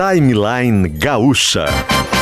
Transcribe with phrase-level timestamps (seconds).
[0.00, 1.66] Timeline Gaúcha.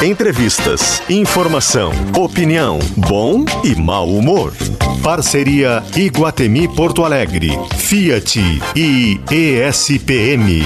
[0.04, 4.52] Entrevistas, informação, opinião, bom e mau humor.
[5.00, 8.41] Parceria Iguatemi Porto Alegre, Fiat
[8.75, 10.64] e ESPM.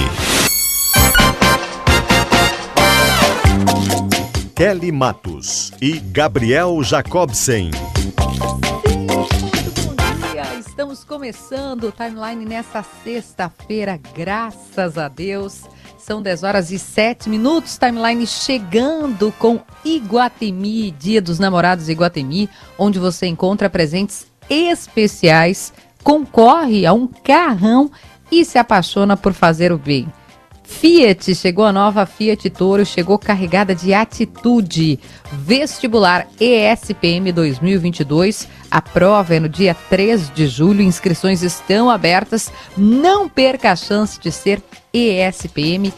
[4.55, 7.69] Kelly Matos e Gabriel Jacobsen.
[10.57, 15.72] Estamos começando o timeline nesta sexta-feira, graças a Deus.
[16.05, 22.99] São 10 horas e 7 minutos, timeline chegando com Iguatemi, Dia dos Namorados Iguatemi, onde
[22.99, 25.71] você encontra presentes especiais,
[26.03, 27.89] concorre a um carrão
[28.29, 30.05] e se apaixona por fazer o bem.
[30.61, 34.99] Fiat, chegou a nova Fiat Toro, chegou carregada de atitude.
[35.31, 38.49] Vestibular ESPM 2022.
[38.69, 42.51] A prova é no dia 3 de julho, inscrições estão abertas.
[42.75, 44.61] Não perca a chance de ser
[44.93, 45.91] ESPM.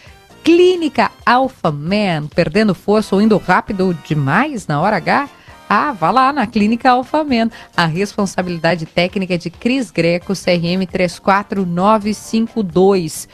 [0.44, 5.28] Clínica Alpha Man, perdendo força ou indo rápido demais na hora H?
[5.70, 7.50] Ah, vá lá na Clínica Alpha Man.
[7.78, 13.30] A responsabilidade técnica é de Cris Greco, CRM 34952.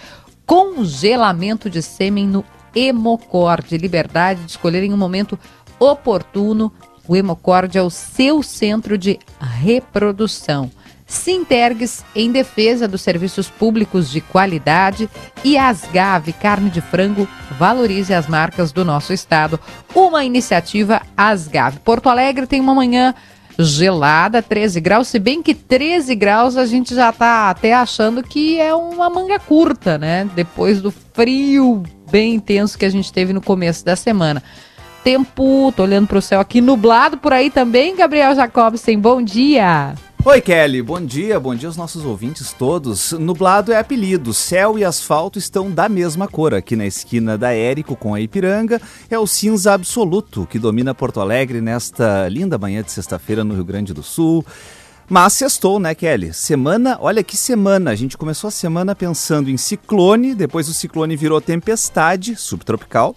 [0.46, 2.46] Congelamento de sêmen no
[2.78, 3.76] Hemocord.
[3.78, 5.38] Liberdade de escolher em um momento
[5.80, 6.72] oportuno.
[7.08, 10.70] O Hemocord é o seu centro de reprodução.
[11.06, 15.10] Sintergues em defesa dos serviços públicos de qualidade
[15.42, 17.26] e Asgave Carne de Frango
[17.58, 19.58] valorize as marcas do nosso estado.
[19.96, 21.80] Uma iniciativa Asgave.
[21.80, 23.16] Porto Alegre tem uma manhã
[23.58, 28.60] gelada, 13 graus, se bem que 13 graus a gente já tá até achando que
[28.60, 30.30] é uma manga curta, né?
[30.36, 34.44] Depois do frio bem intenso que a gente teve no começo da semana.
[35.04, 39.00] Tempo, tô olhando para o céu aqui nublado por aí também, Gabriel Jacobsen.
[39.00, 39.96] Bom dia.
[40.26, 40.82] Oi, Kelly.
[40.82, 43.14] Bom dia, bom dia aos nossos ouvintes todos.
[43.14, 44.34] Nublado é apelido.
[44.34, 46.54] Céu e asfalto estão da mesma cor.
[46.54, 51.22] Aqui na esquina da Érico com a Ipiranga é o cinza absoluto que domina Porto
[51.22, 54.46] Alegre nesta linda manhã de sexta-feira no Rio Grande do Sul.
[55.10, 56.34] Mas sextou, né, Kelly?
[56.34, 57.92] Semana, olha que semana.
[57.92, 63.16] A gente começou a semana pensando em ciclone, depois o ciclone virou tempestade subtropical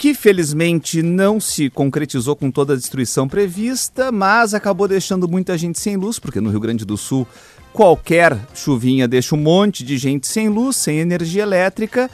[0.00, 5.78] que felizmente não se concretizou com toda a destruição prevista, mas acabou deixando muita gente
[5.78, 7.28] sem luz, porque no Rio Grande do Sul
[7.70, 12.10] qualquer chuvinha deixa um monte de gente sem luz, sem energia elétrica.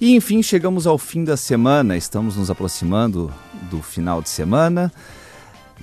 [0.00, 3.30] E enfim, chegamos ao fim da semana, estamos nos aproximando
[3.70, 4.90] do final de semana.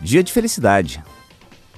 [0.02, 1.04] Dia de felicidade.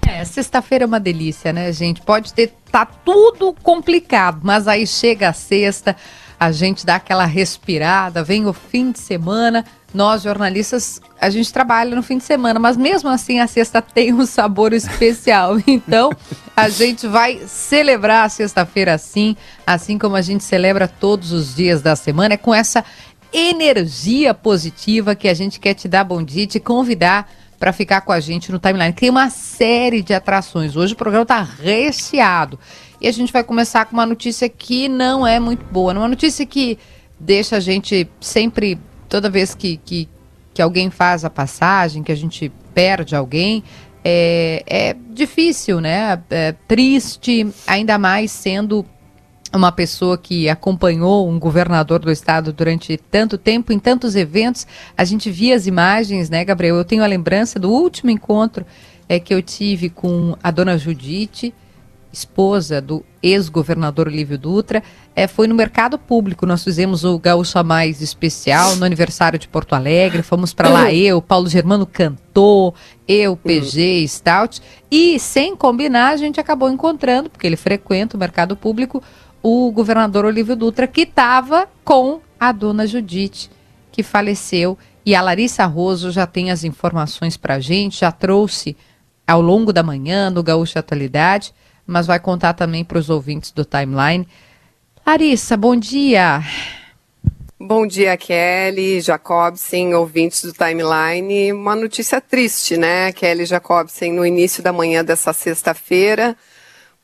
[0.08, 2.02] É, sexta-feira é uma delícia, né, gente?
[2.02, 5.96] Pode ter tá tudo complicado, mas aí chega a sexta,
[6.40, 9.66] a gente dá aquela respirada, vem o fim de semana.
[9.94, 14.14] Nós, jornalistas, a gente trabalha no fim de semana, mas mesmo assim a sexta tem
[14.14, 15.56] um sabor especial.
[15.66, 16.12] Então,
[16.56, 21.82] a gente vai celebrar a sexta-feira assim, assim como a gente celebra todos os dias
[21.82, 22.84] da semana, é com essa
[23.34, 27.30] energia positiva que a gente quer te dar bom dia te convidar
[27.66, 28.94] para ficar com a gente no timeline.
[28.94, 30.76] Tem uma série de atrações.
[30.76, 32.60] Hoje o programa está recheado.
[33.02, 35.92] E a gente vai começar com uma notícia que não é muito boa.
[35.92, 36.78] Uma notícia que
[37.20, 38.78] deixa a gente sempre,
[39.10, 40.08] toda vez que, que,
[40.54, 43.64] que alguém faz a passagem, que a gente perde alguém,
[44.04, 46.22] é, é difícil, né?
[46.30, 48.86] É triste, ainda mais sendo
[49.54, 54.68] uma pessoa que acompanhou um governador do estado durante tanto tempo, em tantos eventos.
[54.98, 56.76] A gente via as imagens, né, Gabriel?
[56.76, 58.66] Eu tenho a lembrança do último encontro
[59.08, 61.54] é, que eu tive com a dona Judite
[62.16, 64.82] esposa do ex-governador Olívio Dutra,
[65.16, 66.46] é, foi no mercado público.
[66.46, 70.24] Nós fizemos o Gaúcha Mais especial no aniversário de Porto Alegre.
[70.24, 72.74] Fomos para lá, eu, Paulo Germano cantou,
[73.08, 74.62] eu, PG, Stout.
[74.90, 79.04] E sem combinar, a gente acabou encontrando, porque ele frequenta o mercado público,
[79.46, 83.50] o governador Olívio Dutra, que estava com a dona Judite,
[83.92, 84.78] que faleceu.
[85.06, 88.76] E a Larissa Roso já tem as informações para a gente, já trouxe
[89.28, 91.54] ao longo da manhã no Gaúcha Atualidade
[91.86, 94.28] mas vai contar também para os ouvintes do Timeline.
[95.06, 96.42] Larissa, bom dia.
[97.60, 101.54] Bom dia, Kelly, Jacobsen, ouvintes do Timeline.
[101.54, 104.12] Uma notícia triste, né, Kelly Jacobsen?
[104.12, 106.36] No início da manhã dessa sexta-feira,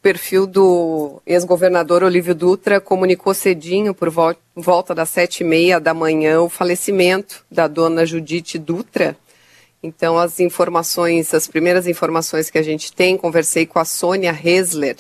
[0.02, 4.10] perfil do ex-governador Olívio Dutra comunicou cedinho, por
[4.56, 9.16] volta das sete e meia da manhã, o falecimento da dona Judite Dutra,
[9.84, 14.98] então, as informações, as primeiras informações que a gente tem, conversei com a Sônia Hesler,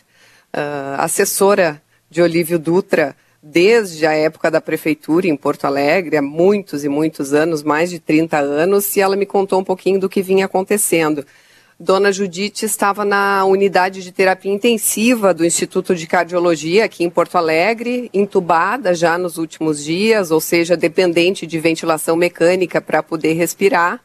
[0.56, 6.83] uh, assessora de Olívio Dutra, desde a época da prefeitura em Porto Alegre, há muitos
[6.83, 10.21] e muitos anos, mais de 30 anos, e ela me contou um pouquinho do que
[10.21, 11.25] vinha acontecendo.
[11.81, 17.39] Dona Judite estava na unidade de terapia intensiva do Instituto de Cardiologia aqui em Porto
[17.39, 23.99] Alegre, entubada já nos últimos dias, ou seja, dependente de ventilação mecânica para poder respirar.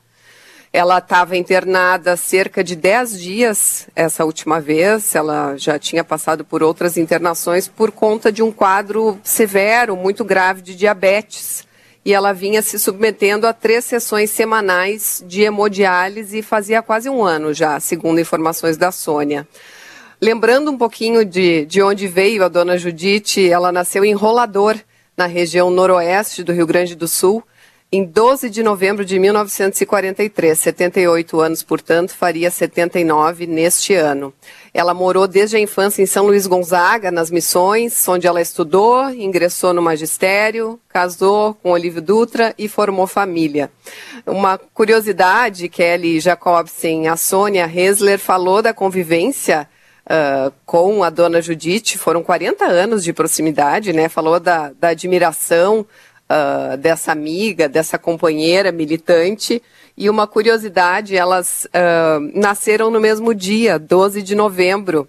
[0.72, 5.14] Ela estava internada cerca de 10 dias essa última vez.
[5.14, 10.62] Ela já tinha passado por outras internações por conta de um quadro severo, muito grave
[10.62, 11.66] de diabetes.
[12.06, 17.52] E ela vinha se submetendo a três sessões semanais de hemodiálise fazia quase um ano
[17.52, 19.44] já, segundo informações da Sônia.
[20.20, 24.76] Lembrando um pouquinho de, de onde veio a dona Judite, ela nasceu em Rolador,
[25.16, 27.42] na região noroeste do Rio Grande do Sul
[27.96, 34.34] em 12 de novembro de 1943, 78 anos, portanto, faria 79 neste ano.
[34.74, 39.72] Ela morou desde a infância em São Luís Gonzaga, nas Missões, onde ela estudou, ingressou
[39.72, 43.70] no magistério, casou com Olívio Dutra e formou família.
[44.26, 49.66] Uma curiosidade, Kelly Jacobsen, a Sônia Hesler falou da convivência
[50.08, 54.08] Uh, com a dona Judite, foram 40 anos de proximidade, né?
[54.08, 55.84] Falou da, da admiração
[56.30, 59.62] uh, dessa amiga, dessa companheira militante.
[59.96, 65.08] E uma curiosidade, elas uh, nasceram no mesmo dia, 12 de novembro,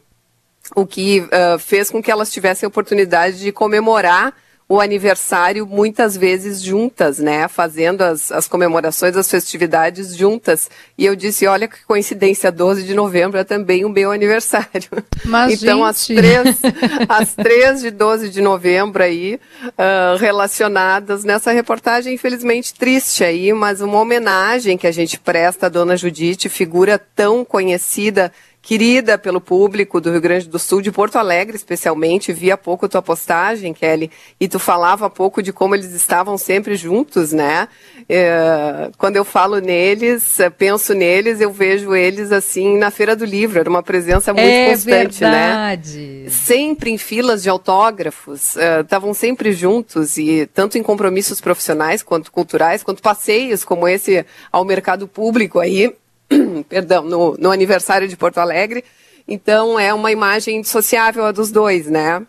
[0.75, 4.33] o que uh, fez com que elas tivessem a oportunidade de comemorar
[4.69, 7.47] o aniversário muitas vezes juntas, né?
[7.47, 10.69] Fazendo as, as comemorações, as festividades juntas.
[10.97, 14.89] E eu disse, olha que coincidência, 12 de novembro é também o meu aniversário.
[15.23, 15.89] Mas, então, gente...
[15.89, 16.57] as três,
[17.07, 23.79] as três de 12 de novembro aí, uh, relacionadas nessa reportagem, infelizmente triste aí, mas
[23.79, 28.33] uma homenagem que a gente presta à dona Judite, figura tão conhecida
[28.67, 32.33] querida pelo público do Rio Grande do Sul, de Porto Alegre especialmente.
[32.33, 36.37] Vi há pouco tua postagem, Kelly, e tu falava há pouco de como eles estavam
[36.37, 37.69] sempre juntos, né?
[38.09, 43.57] É, quando eu falo neles, penso neles, eu vejo eles assim na Feira do Livro,
[43.57, 45.29] era uma presença muito é constante, né?
[45.29, 46.23] verdade.
[46.25, 46.29] né?
[46.29, 52.29] Sempre em filas de autógrafos, estavam uh, sempre juntos e tanto em compromissos profissionais quanto
[52.29, 55.95] culturais, quanto passeios como esse ao mercado público aí
[56.69, 58.83] perdão, no, no aniversário de Porto Alegre.
[59.27, 62.25] Então é uma imagem dissociável a dos dois, né?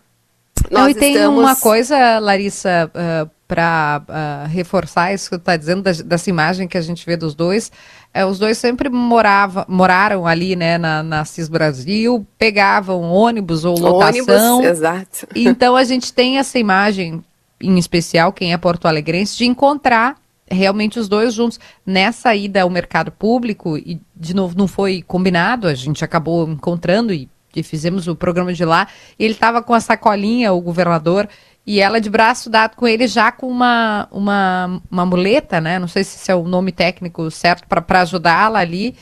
[0.69, 1.39] Nós Não, e tem estamos...
[1.39, 6.67] uma coisa, Larissa, uh, para uh, reforçar isso que tu está dizendo, da, dessa imagem
[6.67, 7.71] que a gente vê dos dois.
[8.13, 13.77] É, os dois sempre morava, moraram ali, né, na, na CIS Brasil, pegavam ônibus ou
[13.79, 14.57] lotação.
[14.57, 15.27] Ônibus, exato.
[15.35, 17.23] Então a gente tem essa imagem,
[17.61, 20.15] em especial, quem é porto-alegrense, de encontrar
[20.51, 21.59] realmente os dois juntos.
[21.85, 27.13] Nessa ida ao mercado público, e de novo não foi combinado, a gente acabou encontrando
[27.13, 28.87] e, e fizemos o programa de lá.
[29.17, 31.27] ele estava com a sacolinha, o governador,
[31.65, 35.77] e ela de braço dado com ele já com uma, uma, uma muleta, né?
[35.77, 38.95] Não sei se é o nome técnico certo para ajudá-la ali.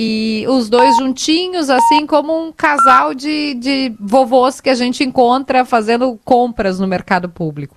[0.00, 5.64] E os dois juntinhos, assim como um casal de, de vovôs que a gente encontra
[5.64, 7.76] fazendo compras no mercado público.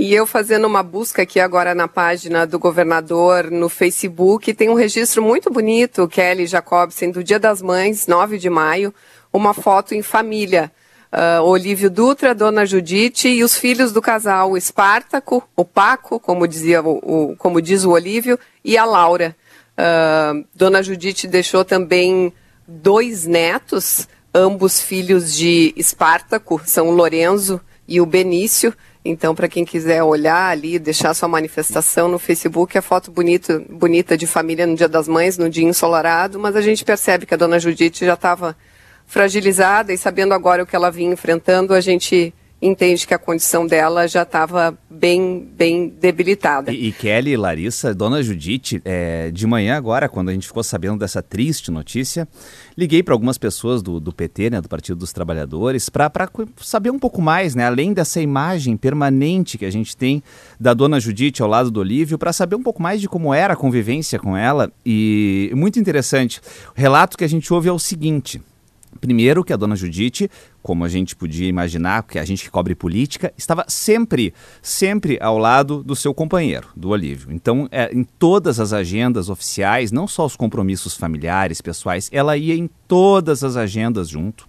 [0.00, 4.74] E eu fazendo uma busca aqui agora na página do governador no Facebook, tem um
[4.74, 8.94] registro muito bonito, Kelly Jacobsen, do Dia das Mães, 9 de maio,
[9.30, 10.72] uma foto em família.
[11.12, 16.48] Uh, Olívio Dutra, Dona Judite e os filhos do casal, o Espartaco, o Paco, como,
[16.48, 19.36] dizia o, o como diz o Olívio, e a Laura.
[19.76, 22.32] Uh, Dona Judite deixou também
[22.66, 28.72] dois netos, ambos filhos de Espartaco, são o Lorenzo e o Benício.
[29.02, 34.16] Então, para quem quiser olhar ali, deixar sua manifestação no Facebook, é foto bonita, bonita
[34.16, 37.36] de família no Dia das Mães, no dia ensolarado, mas a gente percebe que a
[37.36, 38.54] dona Judite já estava
[39.06, 43.66] fragilizada e sabendo agora o que ela vinha enfrentando, a gente entende que a condição
[43.66, 46.70] dela já estava bem, bem debilitada.
[46.70, 50.98] E, e, Kelly, Larissa, Dona Judite, é, de manhã agora, quando a gente ficou sabendo
[50.98, 52.28] dessa triste notícia,
[52.76, 56.10] liguei para algumas pessoas do, do PT, né, do Partido dos Trabalhadores, para
[56.58, 60.22] saber um pouco mais, né, além dessa imagem permanente que a gente tem
[60.58, 63.54] da Dona Judite ao lado do Olívio, para saber um pouco mais de como era
[63.54, 64.70] a convivência com ela.
[64.84, 66.40] E muito interessante,
[66.76, 68.40] o relato que a gente ouve é o seguinte.
[69.00, 70.30] Primeiro, que a dona Judite,
[70.62, 75.38] como a gente podia imaginar, que a gente que cobre política, estava sempre, sempre ao
[75.38, 77.32] lado do seu companheiro, do Olívio.
[77.32, 82.54] Então, é, em todas as agendas oficiais, não só os compromissos familiares, pessoais, ela ia
[82.54, 84.46] em todas as agendas junto.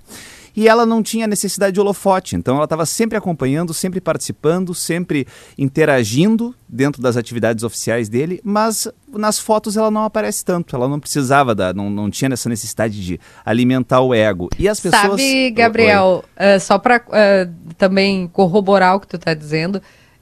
[0.56, 2.36] E ela não tinha necessidade de holofote.
[2.36, 5.28] Então ela estava sempre acompanhando, sempre participando, sempre
[5.58, 10.76] interagindo dentro das atividades oficiais dele, mas nas fotos ela não aparece tanto.
[10.76, 14.50] Ela não precisava da, não, não tinha essa necessidade de alimentar o ego.
[14.58, 15.02] E as pessoas.
[15.02, 19.82] Sabe, Gabriel, uh, só para uh, eh, também corroborar o que tu está dizendo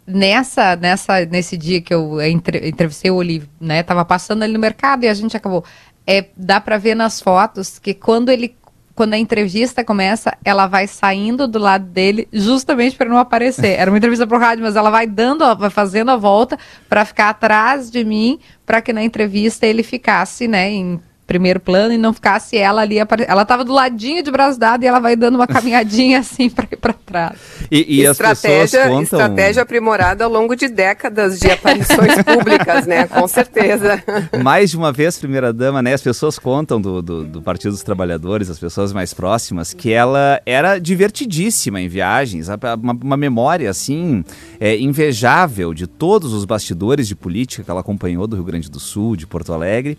[0.10, 3.84] nessa, nessa, nesse dia que eu entrevistei o Olívio, né?
[3.84, 5.64] Tava passando ali no mercado e a gente acabou.
[6.06, 8.56] É, dá para ver nas fotos que quando ele
[9.00, 13.80] quando a entrevista começa, ela vai saindo do lado dele justamente para não aparecer.
[13.80, 17.30] Era uma entrevista pro rádio, mas ela vai dando, vai fazendo a volta para ficar
[17.30, 22.12] atrás de mim, para que na entrevista ele ficasse, né, em primeiro plano e não
[22.12, 22.98] ficasse ela ali.
[22.98, 26.68] Ela estava do ladinho de braço dado e ela vai dando uma caminhadinha assim para
[26.72, 27.38] ir para trás.
[27.70, 29.04] E, e estratégia, contam...
[29.04, 33.06] estratégia aprimorada ao longo de décadas de aparições públicas, né?
[33.06, 34.04] Com certeza.
[34.44, 35.94] Mais de uma vez, primeira dama, né?
[35.94, 40.42] As pessoas contam do, do, do Partido dos Trabalhadores, as pessoas mais próximas, que ela
[40.48, 44.26] era divertidíssima em viagens, uma, uma memória assim
[44.60, 48.80] é, invejável de todos os bastidores de política que ela acompanhou do Rio Grande do
[48.80, 49.96] Sul, de Porto Alegre.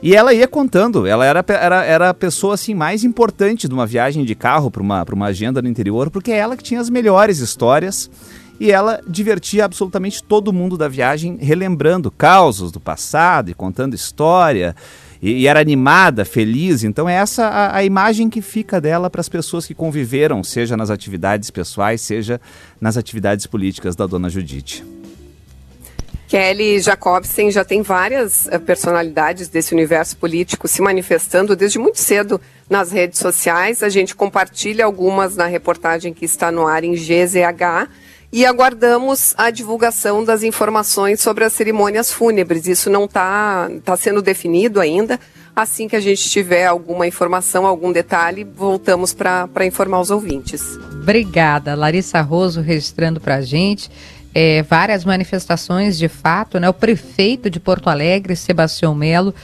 [0.00, 3.84] E ela ia contando, ela era, era, era a pessoa assim mais importante de uma
[3.84, 6.88] viagem de carro para uma, uma agenda no interior, porque é ela que tinha as
[6.88, 8.08] melhores histórias
[8.60, 14.74] e ela divertia absolutamente todo mundo da viagem, relembrando causos do passado e contando história.
[15.20, 16.84] E, e era animada, feliz.
[16.84, 20.76] Então, é essa a, a imagem que fica dela para as pessoas que conviveram, seja
[20.76, 22.40] nas atividades pessoais, seja
[22.80, 24.84] nas atividades políticas da dona Judite.
[26.28, 32.38] Kelly Jacobsen já tem várias uh, personalidades desse universo político se manifestando desde muito cedo
[32.68, 33.82] nas redes sociais.
[33.82, 37.88] A gente compartilha algumas na reportagem que está no ar em GZH
[38.30, 42.66] e aguardamos a divulgação das informações sobre as cerimônias fúnebres.
[42.66, 45.18] Isso não está tá sendo definido ainda.
[45.56, 50.62] Assim que a gente tiver alguma informação, algum detalhe, voltamos para informar os ouvintes.
[51.02, 53.90] Obrigada, Larissa Roso registrando para a gente
[54.40, 56.60] é, várias manifestações de fato.
[56.60, 56.68] Né?
[56.68, 59.34] O prefeito de Porto Alegre, Sebastião Melo,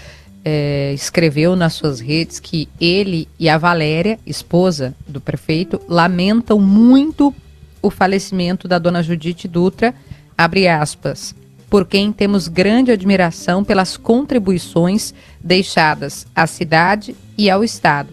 [0.44, 7.34] é, escreveu nas suas redes que ele e a Valéria, esposa do prefeito, lamentam muito
[7.82, 9.92] o falecimento da dona Judite Dutra,
[10.38, 11.34] abre aspas,
[11.68, 18.10] por quem temos grande admiração pelas contribuições deixadas à cidade e ao Estado.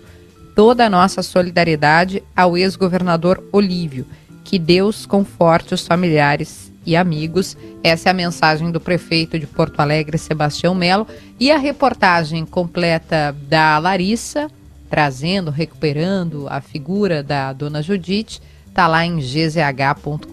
[0.56, 4.08] Toda a nossa solidariedade ao ex-governador Olívio
[4.44, 7.58] que Deus conforte os familiares e amigos.
[7.84, 11.08] Essa é a mensagem do prefeito de Porto Alegre, Sebastião Melo.
[11.40, 14.50] E a reportagem completa da Larissa,
[14.90, 20.28] trazendo, recuperando a figura da dona Judite, está lá em gzh.com.br.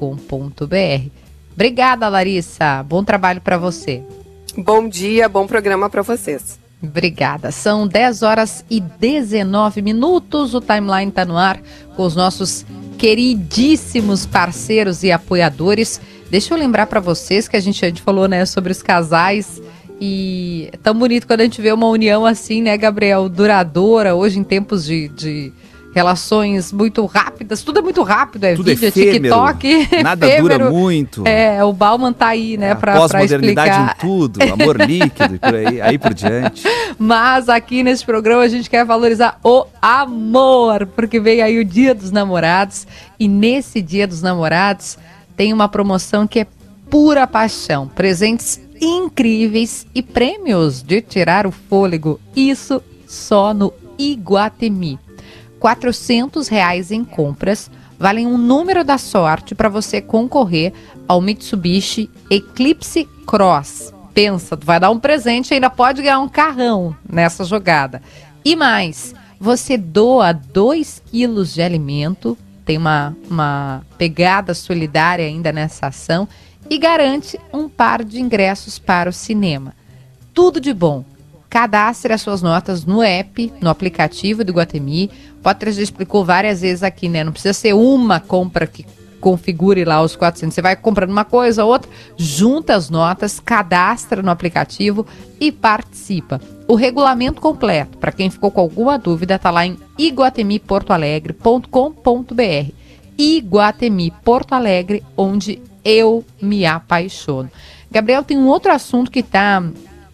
[1.53, 2.83] Obrigada, Larissa.
[2.83, 4.03] Bom trabalho para você.
[4.57, 6.59] Bom dia, bom programa para vocês.
[6.83, 7.51] Obrigada.
[7.51, 10.55] São 10 horas e 19 minutos.
[10.55, 11.61] O timeline está no ar
[11.97, 12.65] com os nossos
[12.97, 16.01] queridíssimos parceiros e apoiadores.
[16.31, 19.63] Deixa eu lembrar para vocês que a gente, a gente falou né, sobre os casais
[20.01, 24.39] e é tão bonito quando a gente vê uma união assim, né, Gabriel, duradoura, hoje
[24.39, 25.53] em tempos de, de
[25.95, 29.89] relações muito rápidas, tudo é muito rápido, é tudo vídeo, é TikTok.
[30.05, 30.59] Nada efêmero.
[30.59, 31.27] dura muito.
[31.27, 35.81] É, o Bauman tá aí, né, para Pós-modernidade em tudo, amor líquido e por aí,
[35.81, 36.63] aí por diante.
[36.99, 41.95] Mas aqui nesse programa a gente quer valorizar o amor, porque vem aí o Dia
[41.95, 42.87] dos Namorados
[43.19, 44.99] e nesse Dia dos Namorados
[45.39, 46.47] tem uma promoção que é
[46.91, 52.21] pura paixão, presentes incríveis e prêmios de tirar o fôlego.
[52.35, 54.99] Isso só no Iguatemi.
[55.61, 60.73] 400 reais em compras valem um número da sorte para você concorrer
[61.07, 63.95] ao Mitsubishi Eclipse Cross.
[64.13, 68.03] Pensa, vai dar um presente e ainda pode ganhar um carrão nessa jogada.
[68.45, 72.37] E mais, você doa 2 quilos de alimento,
[72.69, 76.29] tem uma, uma pegada solidária ainda nessa ação
[76.69, 79.73] e garante um par de ingressos para o cinema.
[80.35, 81.03] Tudo de bom
[81.49, 85.11] Cadastre as suas notas no app, no aplicativo do Guatemi.
[85.43, 87.25] Potter já explicou várias vezes aqui, né?
[87.25, 88.85] Não precisa ser uma compra que
[89.21, 90.55] configure lá os 400.
[90.55, 95.07] Você vai comprando uma coisa, outra, junta as notas, cadastra no aplicativo
[95.41, 96.41] e participa.
[96.67, 102.73] O regulamento completo, para quem ficou com alguma dúvida, está lá em iguatemiportoalegre.com.br.
[103.19, 107.51] Iguatemi Porto Alegre, onde eu me apaixono.
[107.91, 109.63] Gabriel, tem um outro assunto que está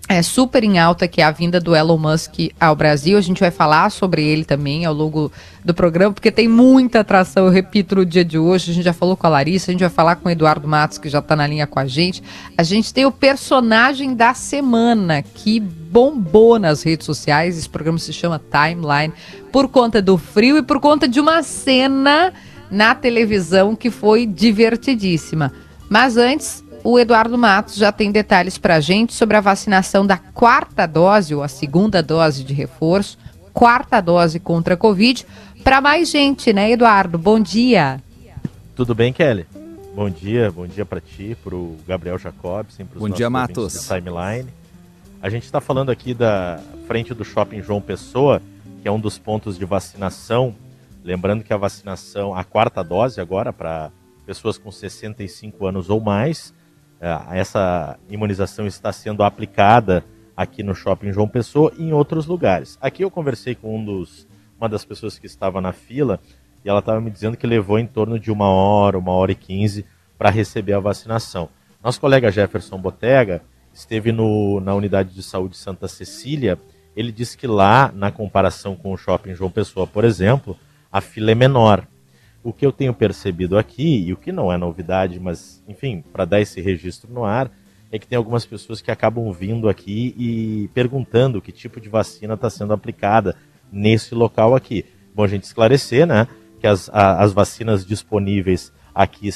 [0.08, 3.16] é super em alta que é a vinda do Elon Musk ao Brasil.
[3.16, 5.32] A gente vai falar sobre ele também ao longo
[5.64, 8.70] do programa, porque tem muita atração, eu repito, no dia de hoje.
[8.70, 10.98] A gente já falou com a Larissa, a gente vai falar com o Eduardo Matos,
[10.98, 12.22] que já está na linha com a gente.
[12.56, 17.56] A gente tem o personagem da semana, que bombou nas redes sociais.
[17.56, 19.12] Esse programa se chama Timeline,
[19.50, 22.32] por conta do frio e por conta de uma cena
[22.70, 25.52] na televisão que foi divertidíssima.
[25.88, 30.18] Mas antes, o Eduardo Matos já tem detalhes para a gente sobre a vacinação da
[30.18, 33.18] quarta dose, ou a segunda dose de reforço,
[33.54, 35.26] quarta dose contra a Covid,
[35.64, 37.16] para mais gente, né, Eduardo?
[37.16, 38.02] Bom dia.
[38.76, 39.46] Tudo bem, Kelly?
[39.94, 43.88] Bom dia, bom dia para ti, para o Gabriel Jacobson, para Bom dia, Matos.
[43.88, 44.50] Timeline.
[45.22, 48.42] A gente está falando aqui da frente do Shopping João Pessoa,
[48.82, 50.54] que é um dos pontos de vacinação.
[51.02, 53.90] Lembrando que a vacinação, a quarta dose agora para
[54.26, 56.52] pessoas com 65 anos ou mais,
[57.32, 60.04] essa imunização está sendo aplicada
[60.36, 62.78] aqui no Shopping João Pessoa e em outros lugares.
[62.80, 64.26] Aqui eu conversei com um dos,
[64.58, 66.18] uma das pessoas que estava na fila
[66.64, 69.34] e ela estava me dizendo que levou em torno de uma hora, uma hora e
[69.34, 69.84] quinze
[70.16, 71.48] para receber a vacinação.
[71.82, 73.42] Nosso colega Jefferson Botega
[73.72, 76.58] esteve no, na unidade de saúde Santa Cecília.
[76.96, 80.56] Ele disse que lá, na comparação com o Shopping João Pessoa, por exemplo,
[80.90, 81.86] a fila é menor
[82.44, 86.26] o que eu tenho percebido aqui, e o que não é novidade, mas, enfim, para
[86.26, 87.50] dar esse registro no ar,
[87.90, 92.34] é que tem algumas pessoas que acabam vindo aqui e perguntando que tipo de vacina
[92.34, 93.34] está sendo aplicada
[93.72, 94.84] nesse local aqui.
[95.14, 96.28] Bom, a gente esclarecer, né,
[96.60, 99.30] que as, a, as vacinas disponíveis aqui,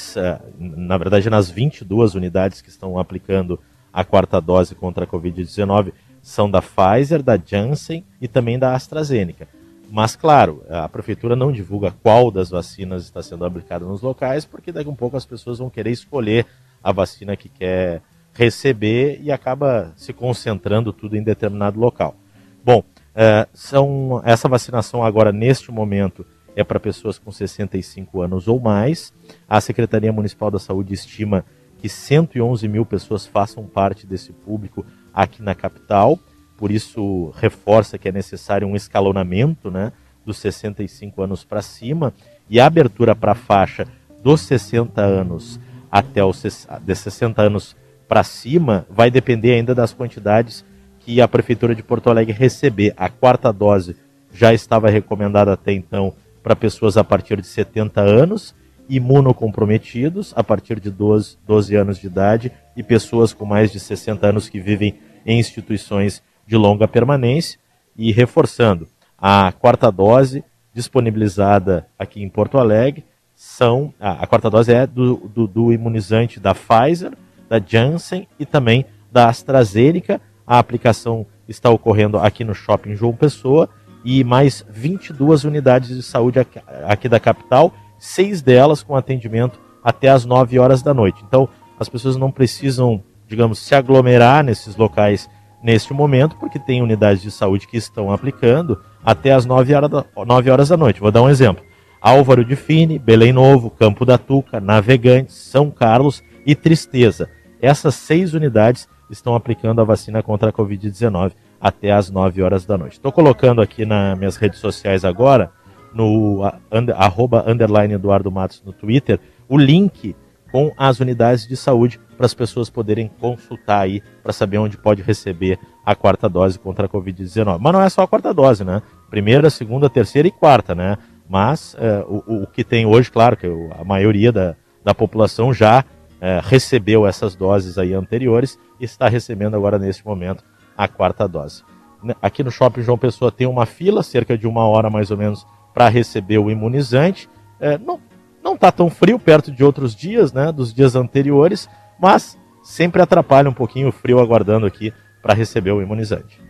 [0.59, 3.59] na verdade, nas 22 unidades que estão aplicando
[3.91, 9.49] a quarta dose contra a Covid-19, são da Pfizer, da Janssen e também da AstraZeneca.
[9.91, 14.71] Mas, claro, a prefeitura não divulga qual das vacinas está sendo aplicada nos locais, porque
[14.71, 16.47] daqui a um pouco as pessoas vão querer escolher
[16.83, 18.03] a vacina que quer
[18.35, 22.15] receber e acaba se concentrando tudo em determinado local.
[22.63, 28.61] Bom, é, são, essa vacinação agora, neste momento, é para pessoas com 65 anos ou
[28.61, 29.13] mais.
[29.49, 31.45] A Secretaria Municipal da Saúde estima
[31.79, 36.19] que 111 mil pessoas façam parte desse público aqui na capital
[36.59, 39.93] por isso reforça que é necessário um escalonamento né,
[40.27, 42.13] dos 65 anos para cima
[42.51, 43.87] e a abertura para a faixa
[44.23, 45.59] dos 60 anos
[45.91, 46.43] até os
[46.83, 47.77] de 60 anos
[48.09, 50.65] para cima vai depender ainda das quantidades
[51.01, 52.93] que a Prefeitura de Porto Alegre receber.
[52.97, 53.97] A quarta dose
[54.33, 56.13] já estava recomendada até então
[56.43, 58.55] para pessoas a partir de 70 anos,
[58.89, 64.27] imunocomprometidos a partir de 12, 12 anos de idade e pessoas com mais de 60
[64.27, 67.61] anos que vivem em instituições de longa permanência
[67.95, 68.89] e reforçando
[69.19, 75.17] a quarta dose disponibilizada aqui em Porto Alegre são a, a quarta dose é do,
[75.29, 77.13] do, do, imunizante da Pfizer,
[77.49, 80.21] da Janssen e também da AstraZeneca.
[80.47, 83.69] A aplicação está ocorrendo aqui no Shopping João Pessoa
[84.05, 90.09] e mais 22 unidades de saúde aqui, aqui da capital, seis delas com atendimento até
[90.09, 91.23] as 9 horas da noite.
[91.27, 95.29] Então, as pessoas não precisam, digamos, se aglomerar nesses locais
[95.63, 100.05] neste momento, porque tem unidades de saúde que estão aplicando até as 9 horas da,
[100.25, 101.01] 9 horas da noite.
[101.01, 101.65] Vou dar um exemplo.
[102.01, 107.29] Álvaro de Fini, Belém Novo, Campo da Tuca, Navegantes, São Carlos e Tristeza.
[107.61, 112.79] Essas seis unidades estão aplicando a vacina contra a Covid-19 até as 9 horas da
[112.79, 112.93] noite.
[112.95, 115.51] Estou colocando aqui nas minhas redes sociais agora,
[115.93, 119.19] no under, arroba underline Eduardo Matos no Twitter,
[119.49, 120.15] o link
[120.51, 125.03] com as unidades de saúde para as pessoas poderem consultar aí para saber onde pode
[125.03, 127.59] receber a quarta dose contra a Covid-19.
[127.61, 128.83] Mas não é só a quarta dose, né?
[129.11, 130.99] Primeira, segunda, terceira e quarta, né?
[131.29, 133.47] Mas é, o, o, que tem hoje, claro, que
[133.79, 135.85] a maioria da, da população já
[136.21, 140.43] é, recebeu essas doses aí anteriores e está recebendo agora neste momento
[140.77, 141.63] a quarta dose.
[142.03, 145.17] Né, aqui no Shopping João Pessoa tem uma fila, cerca de uma hora mais ou
[145.17, 147.29] menos, para receber o imunizante.
[147.61, 148.01] É, não,
[148.49, 151.69] não está tão frio perto de outros dias, né, dos dias anteriores,
[152.01, 156.41] mas sempre atrapalha um pouquinho o frio aguardando aqui para receber o imunizante.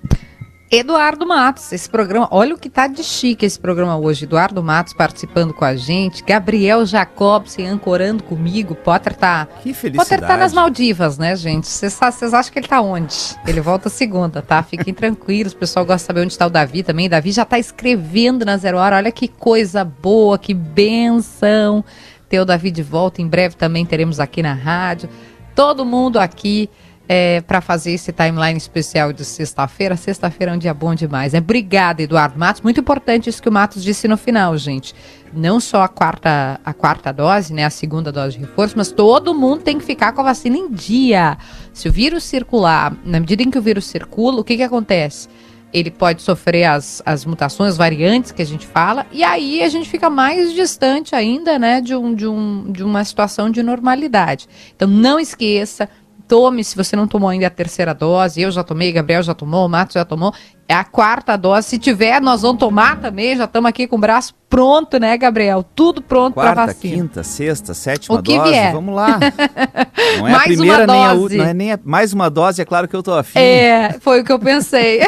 [0.71, 4.25] Eduardo Matos, esse programa, olha o que tá de chique esse programa hoje.
[4.25, 8.75] Eduardo Matos participando com a gente, Gabriel Jacobsen ancorando comigo.
[8.75, 9.49] Potter tá.
[9.63, 10.11] Que felicidade.
[10.11, 11.67] Potter tá nas Maldivas, né, gente?
[11.67, 13.17] Vocês acham que ele tá onde?
[13.47, 14.63] Ele volta segunda, tá?
[14.63, 15.55] Fiquem tranquilos.
[15.55, 17.09] O pessoal gosta de saber onde tá o Davi também.
[17.09, 18.97] Davi já tá escrevendo na Zero Hora.
[18.97, 21.83] Olha que coisa boa, que benção
[22.29, 23.23] ter o Davi de volta.
[23.23, 25.09] Em breve também teremos aqui na rádio.
[25.55, 26.69] Todo mundo aqui
[27.09, 29.97] é, para fazer esse timeline especial de sexta-feira.
[29.97, 31.33] Sexta-feira é um dia bom demais.
[31.33, 31.39] Né?
[31.39, 32.61] Obrigada, Eduardo Matos.
[32.61, 34.95] Muito importante isso que o Matos disse no final, gente.
[35.33, 39.35] Não só a quarta, a quarta dose, né, a segunda dose de reforço, mas todo
[39.35, 41.39] mundo tem que ficar com a vacina em dia.
[41.73, 45.29] Se o vírus circular, na medida em que o vírus circula, o que, que acontece?
[45.73, 49.69] ele pode sofrer as, as mutações, as variantes que a gente fala, e aí a
[49.69, 54.49] gente fica mais distante ainda, né, de, um, de, um, de uma situação de normalidade.
[54.75, 55.89] Então não esqueça,
[56.29, 59.65] tome, se você não tomou ainda a terceira dose, eu já tomei, Gabriel já tomou,
[59.65, 60.33] o Matos já tomou,
[60.69, 61.67] é a quarta dose.
[61.67, 65.63] Se tiver, nós vamos tomar também, já estamos aqui com o braço pronto, né, Gabriel?
[65.63, 66.97] Tudo pronto para vacina.
[66.97, 68.73] Quinta, sexta, sétima dose, vier.
[68.73, 69.19] vamos lá.
[70.19, 72.63] Não é mais a primeira nem a última, não é nem a, mais uma dose,
[72.63, 73.39] é claro que eu tô afim.
[73.39, 75.01] É, foi o que eu pensei.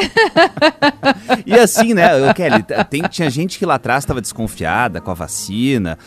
[1.45, 5.97] e assim, né, Kelly, tem, tinha gente que lá atrás estava desconfiada com a vacina,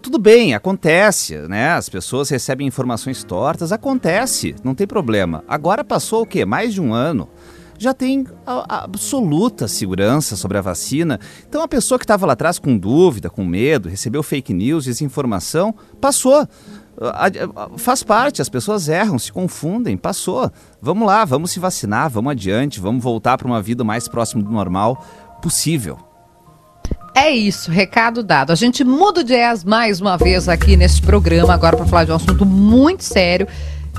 [0.00, 1.70] tudo bem, acontece, né?
[1.72, 5.42] As pessoas recebem informações tortas, acontece, não tem problema.
[5.48, 6.44] Agora passou o quê?
[6.44, 7.28] Mais de um ano.
[7.76, 11.20] Já tem a, a absoluta segurança sobre a vacina.
[11.48, 15.74] Então a pessoa que estava lá atrás com dúvida, com medo, recebeu fake news, desinformação,
[16.00, 16.46] passou.
[17.76, 20.50] Faz parte, as pessoas erram, se confundem, passou.
[20.82, 24.50] Vamos lá, vamos se vacinar, vamos adiante, vamos voltar para uma vida mais próxima do
[24.50, 25.04] normal
[25.40, 26.07] possível.
[27.14, 28.52] É isso, recado dado.
[28.52, 32.12] A gente muda o jazz mais uma vez aqui nesse programa, agora para falar de
[32.12, 33.48] um assunto muito sério.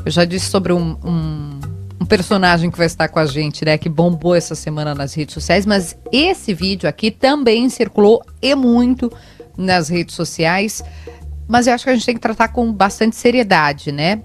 [0.06, 1.60] Eu já disse sobre um, um,
[2.00, 3.78] um, personagem que vai estar com a gente, né?
[3.78, 9.12] Que bombou essa semana nas redes sociais, mas esse vídeo aqui também circulou e muito
[9.58, 10.82] nas redes sociais.
[11.46, 14.22] Mas eu acho que a gente tem que tratar com bastante seriedade, né?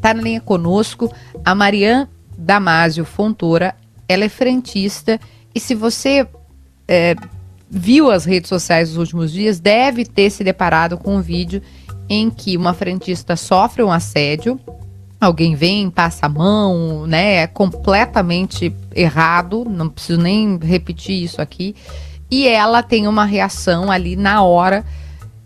[0.00, 1.12] Tá na linha conosco
[1.44, 2.06] a Marian
[2.38, 3.74] Damásio Fontoura.
[4.08, 5.18] Ela é frentista
[5.52, 6.28] e se você
[6.86, 7.16] é,
[7.68, 11.62] viu as redes sociais nos últimos dias deve ter se deparado com um vídeo
[12.08, 14.60] em que uma frentista sofre um assédio,
[15.20, 17.36] alguém vem, passa a mão, né?
[17.36, 21.74] É completamente errado, não preciso nem repetir isso aqui.
[22.30, 24.84] E ela tem uma reação ali na hora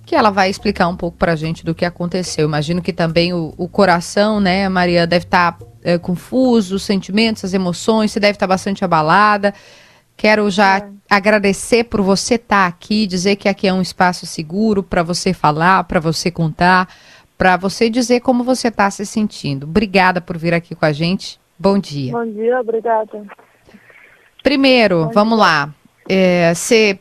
[0.04, 2.46] que ela vai explicar um pouco pra gente do que aconteceu.
[2.46, 7.44] Imagino que também o, o coração, né, Maria, deve estar tá, é, confuso, os sentimentos,
[7.44, 9.54] as emoções, você deve estar tá bastante abalada.
[10.20, 10.88] Quero já é.
[11.08, 15.32] agradecer por você estar tá aqui, dizer que aqui é um espaço seguro para você
[15.32, 16.94] falar, para você contar,
[17.38, 19.64] para você dizer como você está se sentindo.
[19.64, 21.40] Obrigada por vir aqui com a gente.
[21.58, 22.12] Bom dia.
[22.12, 23.22] Bom dia, obrigada.
[24.42, 25.46] Primeiro, Bom vamos dia.
[25.46, 25.74] lá.
[26.06, 26.98] É, você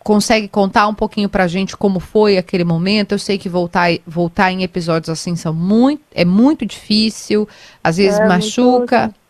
[0.00, 3.12] consegue contar um pouquinho para a gente como foi aquele momento?
[3.12, 7.48] Eu sei que voltar, voltar em episódios assim são muito, é muito difícil,
[7.84, 9.02] às vezes é, machuca.
[9.02, 9.25] Muito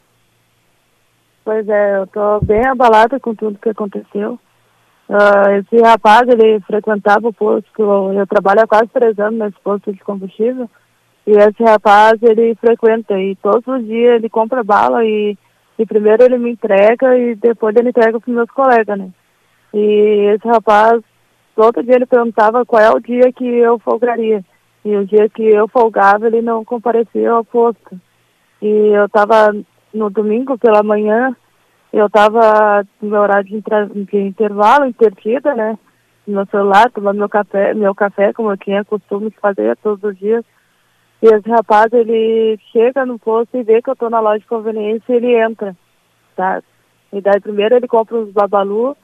[1.47, 4.37] Pois é, eu tô bem abalada com tudo que aconteceu.
[5.09, 9.61] Uh, esse rapaz, ele frequentava o posto, eu, eu trabalho há quase três anos nesse
[9.63, 10.69] posto de combustível,
[11.25, 15.39] e esse rapaz, ele frequenta, e todos os dias ele compra bala, e,
[15.79, 19.09] e primeiro ele me entrega, e depois ele entrega para meus colegas, né?
[19.73, 21.01] E esse rapaz,
[21.55, 24.45] todo dia ele perguntava qual é o dia que eu folgaria,
[24.85, 28.01] e o dia que eu folgava, ele não comparecia ao posto.
[28.61, 29.55] E eu tava
[29.97, 31.35] no domingo pela manhã,
[31.93, 35.79] eu estava no meu horário de, de intervalo, intertida, né?
[36.27, 40.03] No meu celular, tomando meu café, meu café, como eu tinha costume de fazer todos
[40.05, 40.45] os dias.
[41.23, 44.47] E esse rapaz, ele chega no posto e vê que eu estou na loja de
[44.47, 45.77] conveniência e ele entra,
[46.37, 46.63] tá?
[47.13, 48.97] E daí primeiro ele compra uns babalu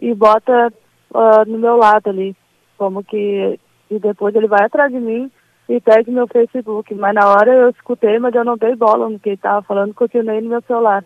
[0.00, 0.72] e bota
[1.12, 2.34] uh, no meu lado ali,
[2.76, 3.60] como que...
[3.90, 5.30] E depois ele vai atrás de mim
[5.68, 6.94] e pede meu Facebook.
[6.94, 9.94] Mas na hora eu escutei, mas eu não dei bola no que ele estava falando,
[9.94, 11.04] continuei no meu celular.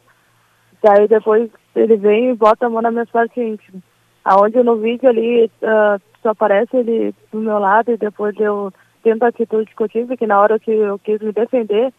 [0.82, 3.80] Daí depois ele vem e bota a mão na minha parte íntima.
[4.24, 9.22] Aonde no vídeo ali uh, só aparece ele do meu lado e depois eu tento
[9.22, 11.92] a atitude que eu tive, que na hora que eu quis me defender,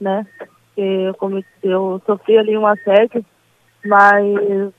[0.00, 0.26] né?
[0.76, 3.24] Eu, cometi, eu sofri ali um assédio,
[3.84, 4.72] mas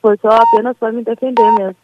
[0.00, 1.76] foi só apenas para me defender mesmo.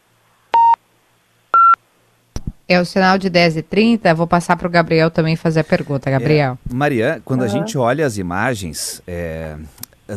[2.67, 5.63] É o sinal de 10 e 30 Vou passar para o Gabriel também fazer a
[5.63, 6.09] pergunta.
[6.09, 6.57] Gabriel.
[6.69, 7.45] É, Maria, quando uhum.
[7.45, 9.55] a gente olha as imagens, é,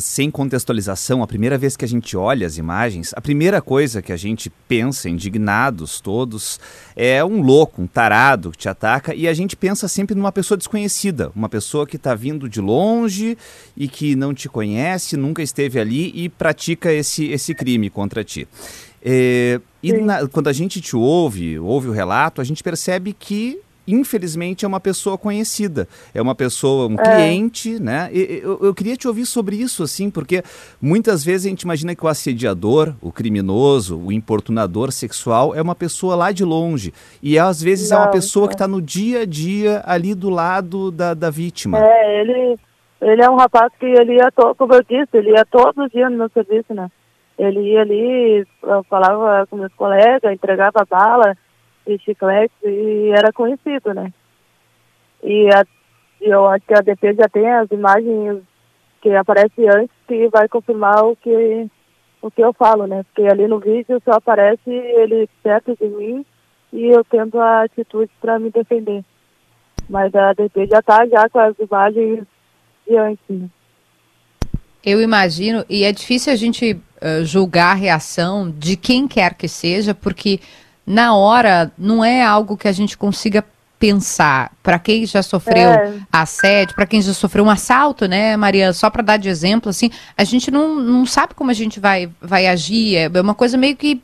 [0.00, 4.12] sem contextualização, a primeira vez que a gente olha as imagens, a primeira coisa que
[4.12, 6.60] a gente pensa, indignados todos,
[6.94, 10.58] é um louco, um tarado que te ataca e a gente pensa sempre numa pessoa
[10.58, 13.38] desconhecida, uma pessoa que está vindo de longe
[13.76, 18.46] e que não te conhece, nunca esteve ali e pratica esse, esse crime contra ti.
[19.02, 23.60] É, e na, quando a gente te ouve, ouve o relato, a gente percebe que
[23.88, 27.02] infelizmente é uma pessoa conhecida, é uma pessoa, um é.
[27.02, 28.10] cliente, né?
[28.12, 30.42] E, eu, eu, queria te ouvir sobre isso, assim, porque
[30.80, 35.74] muitas vezes a gente imagina que o assediador, o criminoso, o importunador sexual é uma
[35.74, 39.22] pessoa lá de longe e às vezes não, é uma pessoa que está no dia
[39.22, 41.78] a dia ali do lado da, da vítima.
[41.78, 42.58] É, ele,
[43.00, 45.90] ele é um rapaz que ele ia, to, como eu disse, ele ia todos os
[45.90, 46.90] dias no meu serviço, né?
[47.38, 48.46] Ele ia ali,
[48.88, 51.36] falava com meus colegas, entregava bala
[51.86, 54.12] e chiclete e era conhecido, né?
[55.22, 55.64] E a,
[56.20, 58.42] eu acho que a DP já tem as imagens
[59.00, 61.70] que aparecem antes que vai confirmar o que,
[62.20, 63.04] o que eu falo, né?
[63.04, 66.26] Porque ali no vídeo só aparece ele perto de mim
[66.72, 69.04] e eu tendo a atitude para me defender.
[69.88, 72.26] Mas a DP já está já com as imagens
[72.86, 73.48] de antes, né?
[74.84, 79.48] Eu imagino, e é difícil a gente uh, julgar a reação de quem quer que
[79.48, 80.40] seja, porque
[80.86, 83.44] na hora não é algo que a gente consiga
[83.78, 84.52] pensar.
[84.62, 85.94] Para quem já sofreu é.
[86.12, 88.72] assédio, para quem já sofreu um assalto, né, Maria?
[88.72, 92.10] Só para dar de exemplo, assim, a gente não, não sabe como a gente vai,
[92.20, 92.96] vai agir.
[92.96, 94.02] É uma coisa meio que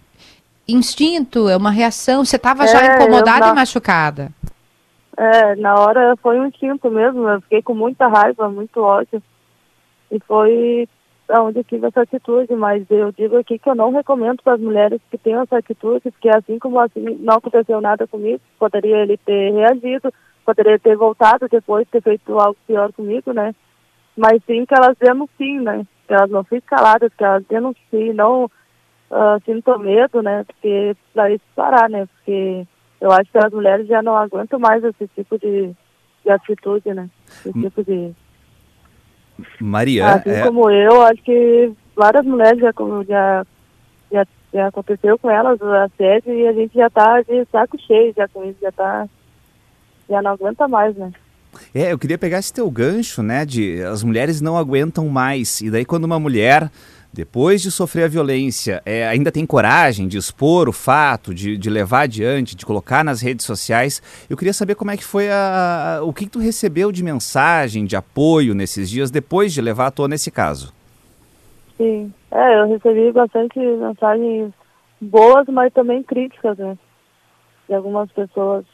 [0.66, 2.24] instinto, é uma reação.
[2.24, 4.30] Você estava é, já incomodada e machucada.
[5.16, 7.28] É, na hora foi um instinto mesmo.
[7.28, 9.22] Eu fiquei com muita raiva, muito ódio.
[10.10, 10.88] E foi
[11.30, 14.60] onde eu tive essa atitude, mas eu digo aqui que eu não recomendo para as
[14.60, 19.16] mulheres que tenham essa atitude, porque assim como assim não aconteceu nada comigo, poderia ele
[19.16, 20.12] ter reagido,
[20.44, 23.54] poderia ter voltado depois, ter feito algo pior comigo, né?
[24.16, 25.86] Mas sim que elas denunciem, né?
[26.06, 30.44] Que elas não fiquem caladas, que elas denunciem, não uh, sintam medo, né?
[30.44, 32.06] Porque para isso parar, né?
[32.06, 32.66] Porque
[33.00, 35.74] eu acho que as mulheres já não aguentam mais esse tipo de,
[36.22, 37.08] de atitude, né?
[37.28, 37.62] Esse hum.
[37.62, 38.14] tipo de
[39.60, 40.14] Maria.
[40.14, 40.42] Assim é...
[40.42, 42.72] como eu, acho que várias mulheres já,
[43.08, 43.46] já,
[44.12, 48.12] já, já aconteceu com elas o assédio e a gente já está de saco cheio
[48.16, 49.06] já com isso, já tá.
[50.08, 51.10] Já não aguenta mais, né?
[51.74, 55.60] É, eu queria pegar esse teu gancho, né, de as mulheres não aguentam mais.
[55.60, 56.70] E daí quando uma mulher
[57.14, 61.70] depois de sofrer a violência, é, ainda tem coragem de expor o fato, de, de,
[61.70, 64.02] levar adiante, de colocar nas redes sociais.
[64.28, 67.04] Eu queria saber como é que foi a, a o que, que, tu recebeu de
[67.04, 70.74] mensagem, de apoio nesses dias depois de levar à tona esse caso.
[71.76, 74.52] Sim, é, eu recebi bastante mensagens
[75.00, 76.76] boas, mas também críticas, né?
[77.68, 78.64] De algumas pessoas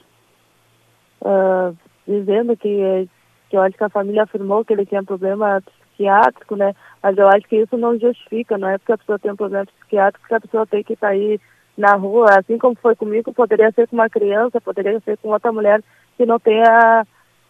[1.21, 1.77] uh,
[2.07, 3.07] dizendo que,
[3.51, 5.63] que eu acho que a família afirmou que ele tinha problema
[6.01, 6.75] psiquiátrico, né?
[7.03, 9.67] Mas eu acho que isso não justifica, não é porque a pessoa tem um problema
[9.67, 11.41] psiquiátrico que a pessoa tem que sair
[11.77, 15.53] na rua, assim como foi comigo, poderia ser com uma criança, poderia ser com outra
[15.53, 15.83] mulher
[16.17, 17.07] que não tenha,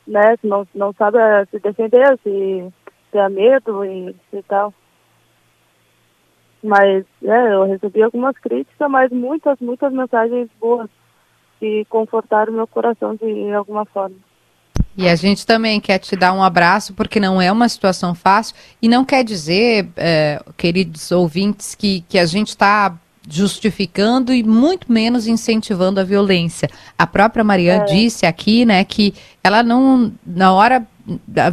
[0.06, 1.18] né, não, não sabe
[1.50, 2.72] se defender, se
[3.10, 4.72] tenha medo e, e tal.
[6.62, 10.88] Mas, é, eu recebi algumas críticas, mas muitas, muitas mensagens boas
[11.58, 14.16] que confortaram meu coração de alguma forma.
[14.96, 18.54] E a gente também quer te dar um abraço, porque não é uma situação fácil.
[18.82, 22.94] E não quer dizer, é, queridos ouvintes, que, que a gente está
[23.28, 26.68] justificando e muito menos incentivando a violência.
[26.98, 27.86] A própria Mariana é.
[27.86, 30.86] disse aqui, né, que ela não, na hora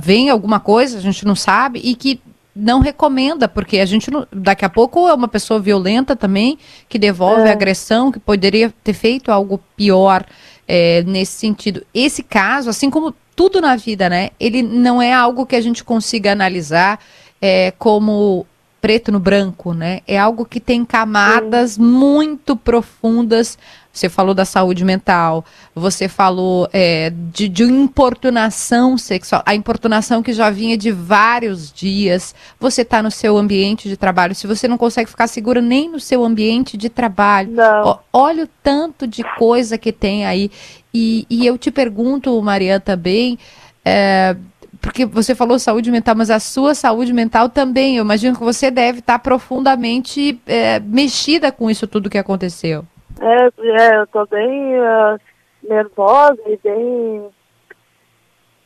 [0.01, 2.19] vem alguma coisa, a gente não sabe, e que
[2.55, 6.57] não recomenda, porque a gente não, daqui a pouco é uma pessoa violenta também,
[6.89, 7.51] que devolve é.
[7.51, 10.25] agressão, que poderia ter feito algo pior
[10.67, 11.85] é, nesse sentido.
[11.93, 14.31] Esse caso, assim como tudo na vida, né?
[14.39, 16.99] Ele não é algo que a gente consiga analisar
[17.39, 18.47] é, como
[18.87, 19.99] preto no branco, né?
[20.07, 21.81] É algo que tem camadas Sim.
[21.81, 23.57] muito profundas.
[23.91, 25.43] Você falou da saúde mental,
[25.75, 32.33] você falou é, de, de importunação sexual, a importunação que já vinha de vários dias.
[32.61, 35.99] Você está no seu ambiente de trabalho, se você não consegue ficar segura nem no
[35.99, 40.49] seu ambiente de trabalho, ó, olha o tanto de coisa que tem aí.
[40.93, 43.37] E, e eu te pergunto, Maria, também.
[43.83, 44.33] É,
[44.81, 48.69] porque você falou saúde mental, mas a sua saúde mental também, eu imagino que você
[48.71, 52.85] deve estar profundamente é, mexida com isso tudo que aconteceu.
[53.19, 55.19] É, é eu tô bem uh,
[55.63, 57.29] nervosa e bem,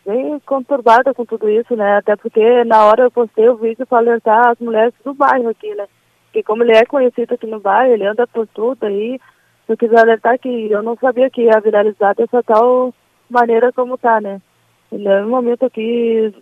[0.05, 1.97] bem conturbada com tudo isso, né?
[1.97, 5.73] Até porque na hora eu postei o vídeo para alertar as mulheres do bairro aqui,
[5.75, 5.85] né?
[6.25, 9.19] Porque como ele é conhecido aqui no bairro, ele anda por tudo aí,
[9.67, 12.93] eu quis alertar que eu não sabia que ia viralizar dessa tal
[13.29, 14.41] maneira como tá, né?
[14.91, 16.33] Ele é momento aqui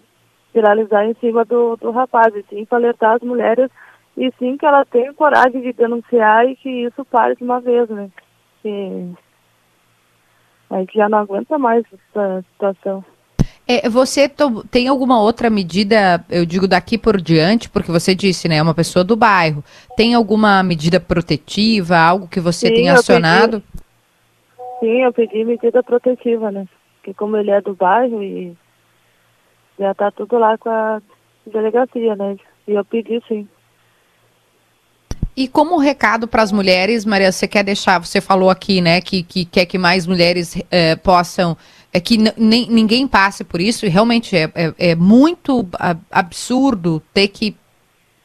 [0.53, 3.69] viralizar em cima do, do rapaz, e sim para alertar as mulheres,
[4.17, 7.87] e sim que ela tenha coragem de denunciar e que isso pare de uma vez,
[7.89, 8.09] né?
[8.61, 9.13] Que
[10.69, 13.03] a gente já não aguenta mais essa situação.
[13.67, 14.27] É, você
[14.71, 18.73] tem alguma outra medida, eu digo daqui por diante, porque você disse, né, é uma
[18.73, 19.63] pessoa do bairro.
[19.95, 23.61] Tem alguma medida protetiva, algo que você Sim, tem acionado?
[23.61, 23.83] Pedi,
[24.79, 26.65] Sim, eu pedi medida protetiva, né?
[27.13, 28.55] Como ele é do bairro e
[29.77, 31.01] já tá tudo lá com a
[31.45, 32.37] delegacia, né?
[32.67, 33.47] E eu pedi sim.
[35.35, 39.23] E como recado para as mulheres, Maria, você quer deixar, você falou aqui, né, que,
[39.23, 41.55] que quer que mais mulheres eh, possam
[41.91, 45.67] é que ninguém passe por isso, e realmente é, é, é muito
[46.11, 47.55] absurdo ter que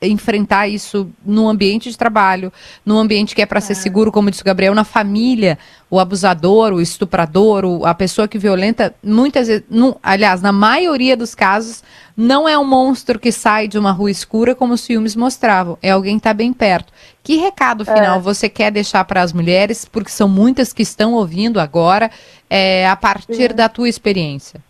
[0.07, 2.53] enfrentar isso no ambiente de trabalho,
[2.85, 3.77] no ambiente que é para ser é.
[3.77, 5.59] seguro, como disse o Gabriel, na família,
[5.91, 11.17] o abusador, o estuprador, o, a pessoa que violenta, muitas vezes, não, aliás, na maioria
[11.17, 11.83] dos casos,
[12.17, 15.91] não é um monstro que sai de uma rua escura como os filmes mostravam, é
[15.91, 16.93] alguém que está bem perto.
[17.23, 18.21] Que recado final é.
[18.21, 22.11] você quer deixar para as mulheres, porque são muitas que estão ouvindo agora,
[22.49, 23.57] é, a partir Sim.
[23.57, 24.61] da tua experiência?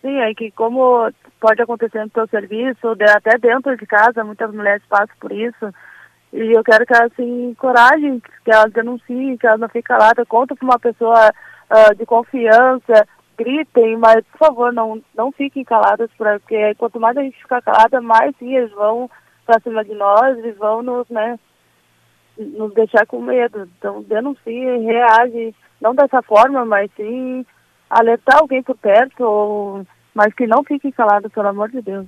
[0.00, 1.10] Sim, é que como
[1.40, 5.72] pode acontecer no seu serviço, até dentro de casa, muitas mulheres passam por isso.
[6.32, 10.28] E eu quero que elas se encorajem, que elas denunciem, que elas não fiquem caladas,
[10.28, 11.30] conta para uma pessoa
[11.70, 17.22] uh, de confiança, gritem, mas por favor, não, não fiquem caladas, porque quanto mais a
[17.22, 19.10] gente ficar calada, mais sim eles vão
[19.46, 21.38] para cima de nós e vão nos, né,
[22.36, 23.68] nos deixar com medo.
[23.78, 27.44] Então denunciem, reagem, não dessa forma, mas sim
[27.88, 32.06] alertar alguém por perto ou mas que não fiquem calados, pelo amor de Deus.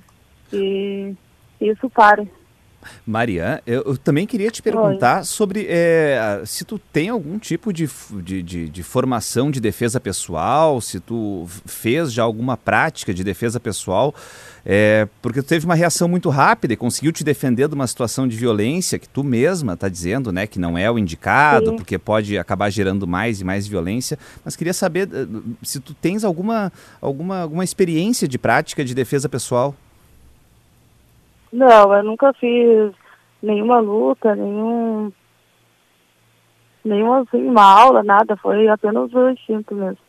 [0.49, 1.15] Que,
[1.59, 2.29] isso pare.
[3.05, 5.23] Marian, eu, também queria te perguntar Oi.
[5.25, 7.89] sobre é, se tu tem algum tipo de,
[8.21, 13.59] de, de, de, formação de defesa pessoal, se tu fez já alguma prática de defesa
[13.59, 14.13] pessoal,
[14.65, 18.27] é, porque tu teve uma reação muito rápida e conseguiu te defender de uma situação
[18.27, 21.75] de violência que tu mesma está dizendo, né, que não é o indicado, Sim.
[21.75, 24.17] porque pode acabar gerando mais e mais violência.
[24.43, 25.27] Mas queria saber eh,
[25.61, 29.75] se tu tens alguma, alguma, alguma experiência de prática de defesa pessoal.
[31.53, 32.91] Não, eu nunca fiz
[33.41, 35.11] nenhuma luta, nenhum
[36.83, 39.99] nenhuma assim, uma aula, nada, foi apenas o instinto mesmo.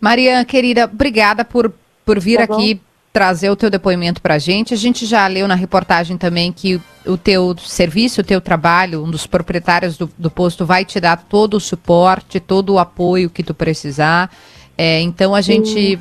[0.00, 1.74] Mariana, querida, obrigada por,
[2.06, 2.80] por vir tá aqui
[3.12, 4.72] trazer o teu depoimento para a gente.
[4.72, 9.10] A gente já leu na reportagem também que o teu serviço, o teu trabalho, um
[9.10, 13.42] dos proprietários do, do posto vai te dar todo o suporte, todo o apoio que
[13.42, 14.30] tu precisar.
[14.78, 15.98] É, então a gente é,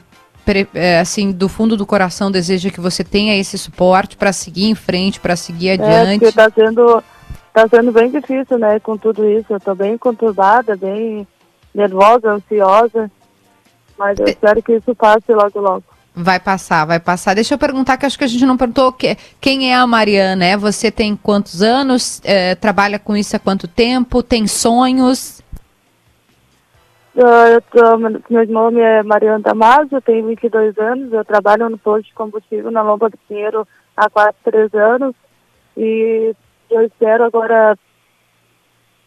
[1.00, 5.20] assim, do fundo do coração deseja que você tenha esse suporte para seguir em frente,
[5.20, 6.26] para seguir é, adiante?
[6.26, 7.04] É, está sendo,
[7.54, 9.48] tá sendo bem difícil, né, com tudo isso.
[9.50, 11.28] Eu estou bem conturbada, bem
[11.74, 13.12] nervosa, ansiosa,
[13.98, 15.84] mas eu espero que isso passe logo, logo.
[16.16, 17.34] Vai passar, vai passar.
[17.34, 20.36] Deixa eu perguntar, que acho que a gente não perguntou que, quem é a Mariana,
[20.36, 20.58] né?
[20.58, 22.20] Você tem quantos anos?
[22.24, 24.22] É, trabalha com isso há quanto tempo?
[24.24, 25.42] Tem sonhos?
[27.22, 32.06] Eu tô, meu nome é Mariana Damasio, eu tenho 22 anos, eu trabalho no posto
[32.06, 35.14] de combustível na Lomba do Pinheiro há quase três anos
[35.76, 36.34] e
[36.72, 37.78] eu espero agora,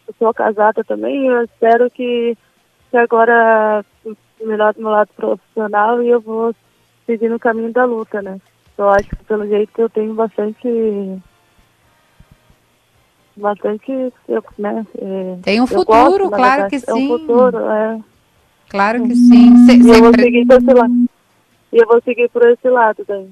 [0.07, 2.37] eu sou casada também, eu espero que,
[2.91, 3.83] que agora
[4.39, 6.53] melhor do meu lado profissional e eu vou
[7.07, 8.39] seguir no caminho da luta, né?
[8.77, 10.67] Eu acho que pelo jeito eu tenho bastante
[13.35, 13.91] bastante,
[14.27, 14.85] eu, né?
[14.97, 16.85] É, Tem um futuro, gosto, claro que sim.
[16.87, 17.99] É um futuro, é.
[18.69, 19.65] Claro que sim.
[19.65, 20.23] Cê, e eu vou pre...
[20.23, 20.93] seguir por esse lado.
[21.71, 23.27] E eu vou seguir por esse lado daí.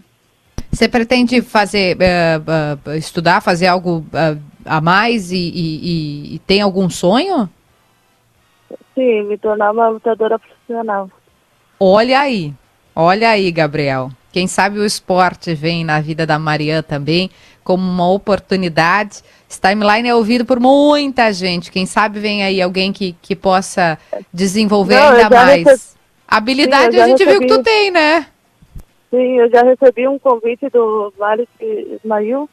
[0.72, 6.62] Você pretende fazer, uh, uh, estudar, fazer algo uh, a mais e, e, e, tem
[6.62, 7.50] algum sonho?
[8.96, 11.10] Sim, me tornar uma lutadora profissional.
[11.80, 12.54] Olha aí,
[12.96, 14.12] olha aí, Gabriel.
[14.32, 17.30] Quem sabe o esporte vem na vida da Mariana também
[17.64, 19.22] como uma oportunidade.
[19.52, 21.74] Esse timeline é ouvido por muita gente.
[21.74, 24.00] Quem sabe vem aí alguém que, que possa
[24.34, 25.66] desenvolver Não, ainda mais.
[25.66, 26.00] Recebi...
[26.26, 27.32] Habilidade Sim, a gente recebi...
[27.32, 28.28] viu que tu tem, né?
[29.10, 32.50] Sim, eu já recebi um convite do Vale Ismail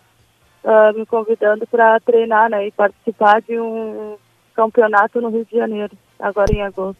[0.64, 4.16] uh, me convidando para treinar né, e participar de um
[4.52, 6.98] campeonato no Rio de Janeiro, agora em agosto.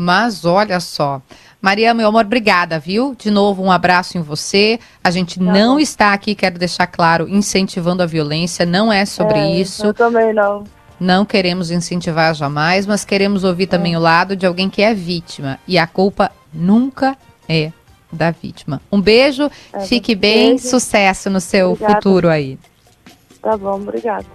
[0.00, 1.20] Mas olha só.
[1.60, 3.14] Maria, meu amor, obrigada, viu?
[3.14, 4.80] De novo, um abraço em você.
[5.04, 5.80] A gente tá não bom.
[5.80, 9.84] está aqui, quero deixar claro, incentivando a violência, não é sobre é, isso.
[9.84, 10.64] Eu também não.
[10.98, 13.66] Não queremos incentivar jamais, mas queremos ouvir é.
[13.66, 15.58] também o lado de alguém que é vítima.
[15.68, 17.14] E a culpa nunca
[17.46, 17.70] é
[18.10, 18.80] da vítima.
[18.90, 20.66] Um beijo, é, fique bem, beijo.
[20.66, 21.94] sucesso no seu Obrigada.
[21.96, 22.58] futuro aí.
[23.42, 24.26] Tá bom, obrigada.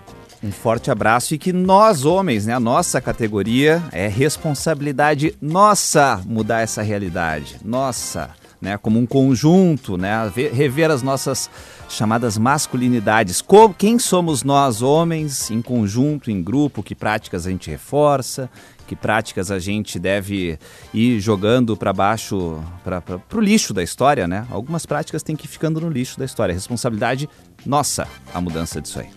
[0.46, 6.62] Um forte abraço e que nós, homens, né, a nossa categoria, é responsabilidade nossa mudar
[6.62, 7.58] essa realidade.
[7.66, 8.30] Nossa,
[8.62, 11.50] né, como um conjunto, né, rever as nossas
[11.90, 13.44] chamadas masculinidades.
[13.76, 18.48] Quem somos nós, homens, em conjunto, em grupo, que práticas a gente reforça,
[18.86, 20.60] que práticas a gente deve
[20.94, 24.46] ir jogando para baixo, para o lixo da história, né?
[24.52, 26.54] Algumas práticas têm que ir ficando no lixo da história.
[26.54, 27.28] Responsabilidade
[27.66, 29.10] nossa a mudança disso aí.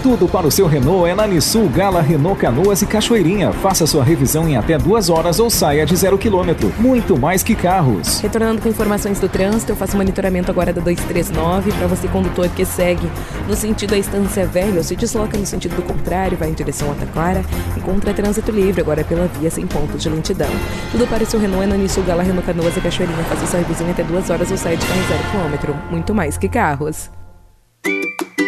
[0.05, 3.55] Tudo para o seu Renault é na Nissul Gala Renault Canoas e Cachoeirinha.
[3.55, 6.71] Faça sua revisão em até duas horas ou saia de zero quilômetro.
[6.79, 8.21] Muito mais que carros.
[8.21, 12.67] Retornando com informações do trânsito, eu faço monitoramento agora da 239 para você condutor que
[12.67, 13.11] segue
[13.49, 16.93] no sentido da Estância Velha ou se desloca no sentido do contrário, vai em direção
[16.93, 17.43] a Taquara,
[17.75, 20.51] encontra trânsito livre agora pela via sem ponto de lentidão.
[20.93, 23.25] Tudo para o seu Renault é na Nissul Gala Renault Canoas e Cachoeirinha.
[23.25, 25.75] Faça sua revisão em até duas horas ou saia de carro zero quilômetro.
[25.91, 27.09] Muito mais que carros.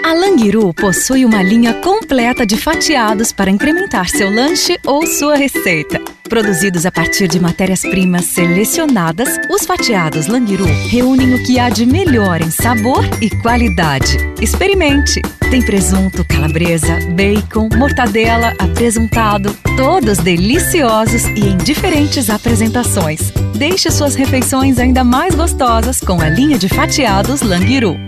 [0.07, 6.01] A Languiru possui uma linha completa de fatiados para incrementar seu lanche ou sua receita.
[6.29, 12.41] Produzidos a partir de matérias-primas selecionadas, os fatiados Languiru reúnem o que há de melhor
[12.41, 14.17] em sabor e qualidade.
[14.41, 15.21] Experimente!
[15.51, 23.33] Tem presunto, calabresa, bacon, mortadela, apresuntado, todos deliciosos e em diferentes apresentações.
[23.57, 28.07] Deixe suas refeições ainda mais gostosas com a linha de fatiados Languiru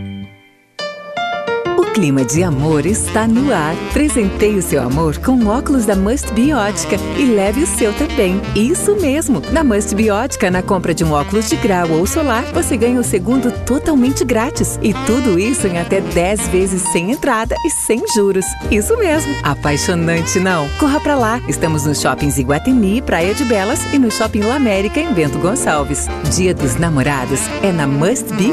[1.99, 3.75] clima de amor está no ar.
[3.93, 8.41] Presenteie o seu amor com óculos da Must Be Ótica e leve o seu também.
[8.55, 9.43] Isso mesmo!
[9.51, 13.01] Na Must Be Ótica, na compra de um óculos de grau ou solar, você ganha
[13.01, 14.79] o segundo totalmente grátis.
[14.81, 18.47] E tudo isso em até 10 vezes sem entrada e sem juros.
[18.71, 19.35] Isso mesmo!
[19.43, 20.69] Apaixonante, não?
[20.79, 21.41] Corra pra lá!
[21.49, 26.07] Estamos nos shoppings Iguatemi, Praia de Belas e no Shopping La América em Bento Gonçalves.
[26.33, 28.53] Dia dos Namorados é na Must Be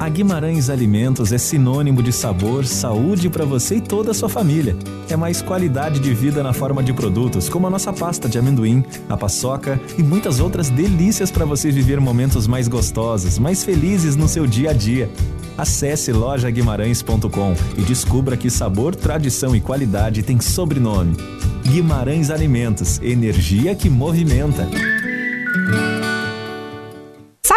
[0.00, 4.74] A Guimarães Alimentos é sinônimo de sabor, saúde para você e toda a sua família.
[5.10, 8.82] É mais qualidade de vida na forma de produtos, como a nossa pasta de amendoim,
[9.10, 14.26] a paçoca e muitas outras delícias para você viver momentos mais gostosos, mais felizes no
[14.26, 15.10] seu dia a dia.
[15.58, 21.14] Acesse lojaguimarães.com e descubra que sabor, tradição e qualidade tem sobrenome.
[21.62, 24.66] Guimarães Alimentos, energia que movimenta.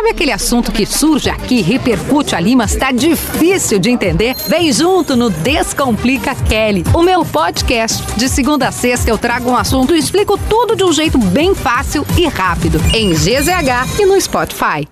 [0.04, 4.36] Sabe aquele assunto que surge aqui, repercute ali, mas tá difícil de entender?
[4.49, 8.04] Vem junto no Descomplica Kelly, o meu podcast.
[8.18, 11.56] De segunda a sexta eu trago um assunto e explico tudo de um jeito bem
[11.56, 12.82] fácil e rápido.
[12.93, 14.86] Em GZH e no Spotify.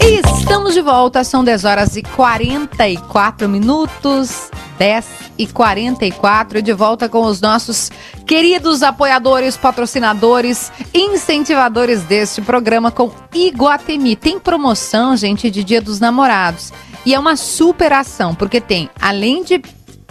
[0.00, 4.48] Estamos de volta, são 10 horas e 44 minutos.
[4.78, 7.90] 10 e 44 de volta com os nossos
[8.26, 14.16] queridos apoiadores, patrocinadores, incentivadores deste programa com Iguatemi.
[14.16, 16.72] Tem promoção, gente, de Dia dos Namorados.
[17.04, 19.60] E é uma super ação, porque tem, além de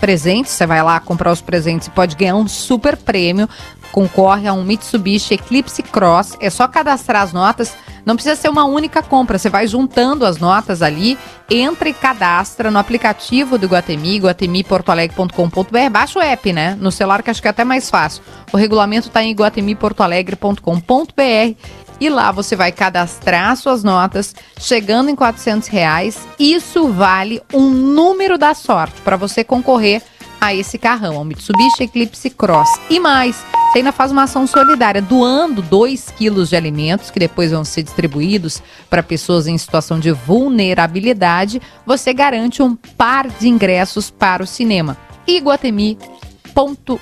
[0.02, 3.48] presentes, você vai lá comprar os presentes e pode ganhar um super prêmio.
[3.92, 6.36] Concorre a um Mitsubishi Eclipse Cross.
[6.40, 7.76] É só cadastrar as notas
[8.06, 11.18] não precisa ser uma única compra, você vai juntando as notas ali,
[11.50, 16.78] entra e cadastra no aplicativo do Guatemi, guatemiportoalegre.com.br, baixa o app, né?
[16.80, 18.24] No celular que acho que é até mais fácil.
[18.52, 21.56] O regulamento está em guatemiportoalegre.com.br
[22.02, 26.18] e lá você vai cadastrar suas notas, chegando em 400 reais.
[26.40, 30.02] Isso vale um número da sorte para você concorrer
[30.42, 32.68] a esse carrão, ao Mitsubishi Eclipse Cross.
[32.90, 33.36] E mais,
[33.72, 37.84] você ainda faz uma ação solidária, doando 2 quilos de alimentos que depois vão ser
[37.84, 41.62] distribuídos para pessoas em situação de vulnerabilidade.
[41.86, 44.98] Você garante um par de ingressos para o cinema.
[45.28, 46.98] iguatemi.com.br,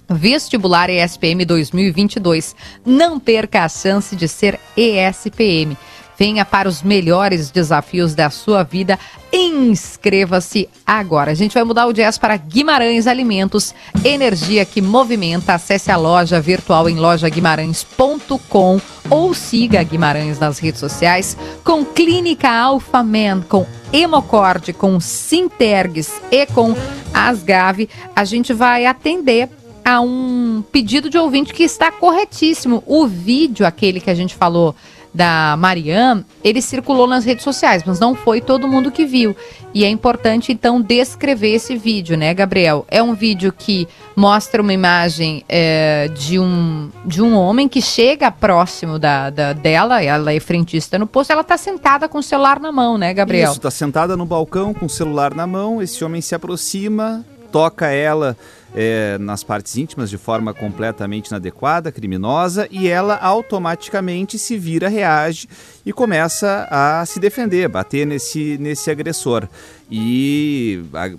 [0.09, 2.55] Vestibular ESPM 2022.
[2.85, 5.77] Não perca a chance de ser ESPM.
[6.17, 8.97] Venha para os melhores desafios da sua vida.
[9.31, 11.31] Inscreva-se agora.
[11.31, 15.53] A gente vai mudar o jazz para Guimarães Alimentos, energia que movimenta.
[15.53, 23.41] Acesse a loja virtual em lojaguimarães.com ou siga Guimarães nas redes sociais com Clínica Alphaman,
[23.41, 26.75] com Hemocord, com Sintergues e com
[27.13, 27.89] Asgave.
[28.15, 29.49] A gente vai atender
[29.85, 32.83] a um pedido de ouvinte que está corretíssimo.
[32.85, 34.75] O vídeo, aquele que a gente falou
[35.13, 39.35] da Marianne, ele circulou nas redes sociais, mas não foi todo mundo que viu.
[39.73, 42.85] E é importante, então, descrever esse vídeo, né, Gabriel?
[42.89, 48.31] É um vídeo que mostra uma imagem é, de, um, de um homem que chega
[48.31, 52.59] próximo da, da, dela, ela é frentista no posto, ela está sentada com o celular
[52.59, 53.49] na mão, né, Gabriel?
[53.49, 57.87] Isso, está sentada no balcão com o celular na mão, esse homem se aproxima, toca
[57.87, 58.35] ela
[58.75, 65.47] é, nas partes íntimas de forma completamente inadequada, criminosa, e ela automaticamente se vira, reage
[65.85, 69.47] e começa a se defender, bater nesse, nesse agressor.
[69.89, 71.11] E a,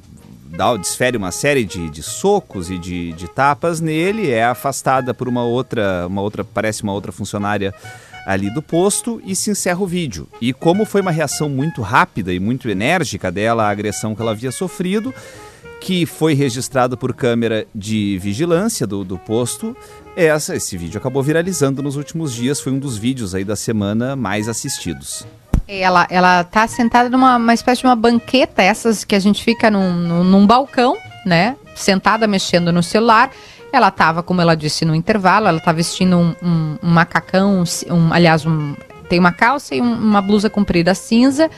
[0.56, 5.28] dá, desfere uma série de, de socos e de, de tapas nele, é afastada por
[5.28, 7.74] uma outra, uma outra, parece uma outra funcionária
[8.26, 10.28] ali do posto e se encerra o vídeo.
[10.40, 14.32] E como foi uma reação muito rápida e muito enérgica dela à agressão que ela
[14.32, 15.14] havia sofrido,
[15.80, 19.76] que foi registrado por câmera de vigilância do, do posto.
[20.16, 24.16] Essa, esse vídeo acabou viralizando nos últimos dias, foi um dos vídeos aí da semana
[24.16, 25.26] mais assistidos.
[25.66, 29.70] Ela, ela tá sentada numa uma espécie de uma banqueta, essas que a gente fica
[29.70, 31.56] num, num, num balcão, né?
[31.74, 33.30] Sentada mexendo no celular.
[33.70, 38.12] Ela estava, como ela disse, no intervalo, ela tá vestindo um, um, um macacão, um,
[38.12, 38.44] aliás,
[39.10, 41.50] tem uma calça e um, uma blusa comprida cinza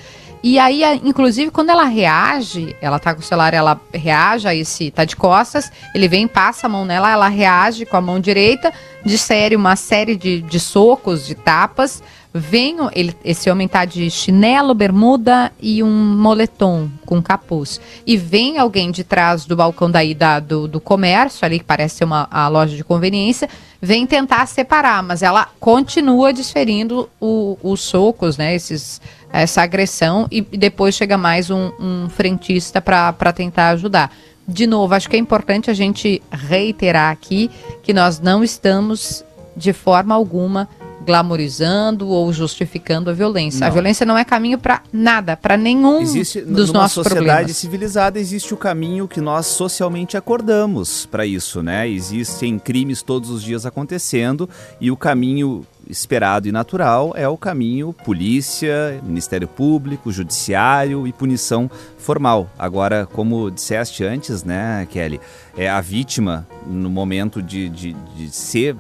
[0.42, 4.90] e aí, inclusive, quando ela reage, ela tá com o celular, ela reage a esse,
[4.90, 8.72] tá de costas, ele vem, passa a mão nela, ela reage com a mão direita,
[9.04, 12.02] de série, uma série de, de socos, de tapas.
[12.32, 17.80] Vem, ele, esse homem tá de chinelo, bermuda e um moletom com capuz.
[18.06, 21.96] E vem alguém de trás do balcão daí da, do, do comércio, ali que parece
[21.96, 23.48] ser uma a loja de conveniência,
[23.82, 28.54] vem tentar separar, mas ela continua desferindo o, os socos, né?
[28.54, 29.00] Esses
[29.32, 34.12] essa agressão e depois chega mais um, um frentista para tentar ajudar.
[34.46, 37.50] De novo, acho que é importante a gente reiterar aqui
[37.82, 39.24] que nós não estamos
[39.56, 40.68] de forma alguma
[41.04, 43.60] glamorizando ou justificando a violência.
[43.60, 43.66] Não.
[43.66, 47.32] A violência não é caminho para nada, para nenhum existe, dos nossos problemas.
[47.32, 51.88] sociedade civilizada existe o caminho que nós socialmente acordamos para isso, né?
[51.88, 54.48] Existem crimes todos os dias acontecendo
[54.80, 61.70] e o caminho esperado e natural é o caminho polícia, Ministério Público, Judiciário e punição
[61.98, 62.48] formal.
[62.58, 65.20] Agora, como disseste antes, né, Kelly,
[65.56, 68.76] é a vítima no momento de, de, de ser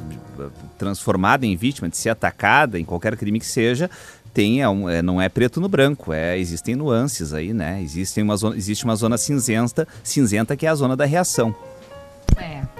[0.78, 3.90] transformada em vítima, de ser atacada em qualquer crime que seja,
[4.32, 7.82] tem, é um, é, não é preto no branco, é, existem nuances aí, né?
[7.82, 11.54] Existem uma zona, existe uma zona cinzenta, cinzenta que é a zona da reação.
[12.36, 12.79] É.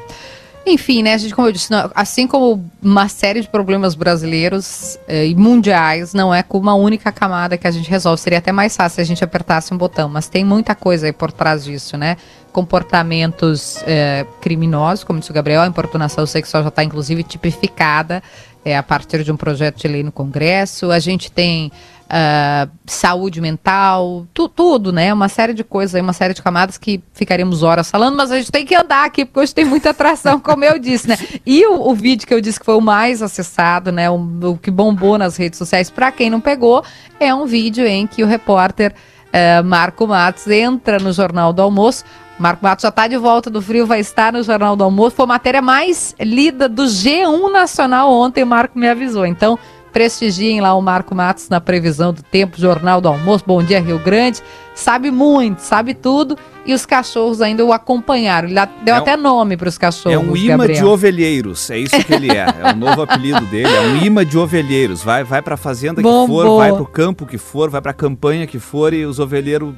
[0.71, 5.35] Enfim, né, gente, como eu disse, assim como uma série de problemas brasileiros eh, e
[5.35, 8.21] mundiais, não é com uma única camada que a gente resolve.
[8.23, 11.13] Seria até mais fácil se a gente apertasse um botão, mas tem muita coisa aí
[11.13, 12.17] por trás disso, né?
[12.53, 18.23] Comportamentos eh, criminosos, como disse o Gabriel, a importunação sexual já está inclusive tipificada
[18.65, 20.91] é, a partir de um projeto de lei no Congresso.
[20.91, 21.73] A gente tem
[22.11, 25.13] uh, saúde mental, tu, tudo, né?
[25.15, 28.51] Uma série de coisas, uma série de camadas que ficaríamos horas falando, mas a gente
[28.51, 31.17] tem que andar aqui, porque hoje tem muita atração, como eu disse, né?
[31.47, 34.11] E o, o vídeo que eu disse que foi o mais acessado, né?
[34.11, 36.85] O, o que bombou nas redes sociais, para quem não pegou,
[37.19, 38.93] é um vídeo em que o repórter
[39.29, 42.05] uh, Marco Matos entra no Jornal do Almoço.
[42.39, 45.15] Marco Matos já está de volta do frio, vai estar no Jornal do Almoço.
[45.15, 49.27] Foi a matéria mais lida do G1 Nacional ontem, Marco me avisou.
[49.27, 49.59] Então,
[49.93, 53.99] Prestigiem lá o Marco Matos na previsão do tempo, Jornal do Almoço, Bom Dia Rio
[53.99, 54.41] Grande.
[54.75, 56.39] Sabe muito, sabe tudo.
[56.65, 58.49] E os cachorros ainda o acompanharam.
[58.49, 60.15] Ele deu é até nome para os cachorros.
[60.15, 60.83] É um imã Gabriel.
[60.83, 62.47] de ovelheiros, é isso que ele é.
[62.63, 65.03] É o novo apelido dele, é um imã de ovelheiros.
[65.03, 66.59] Vai, vai para a fazenda Bom, que for, boa.
[66.59, 69.75] vai para o campo que for, vai para a campanha que for e os ovelheiros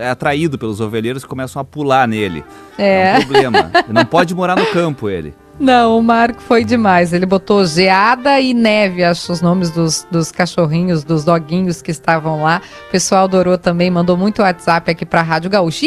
[0.00, 2.44] é atraído pelos ovelheiros e começam a pular nele.
[2.76, 3.70] É, é um problema.
[3.88, 5.34] Não pode morar no campo ele.
[5.58, 7.12] Não, o Marco foi demais.
[7.12, 12.42] Ele botou geada e neve, acho os nomes dos, dos cachorrinhos, dos doguinhos que estavam
[12.42, 12.60] lá.
[12.88, 15.86] O pessoal adorou também, mandou muito WhatsApp aqui pra Rádio Gaúcho.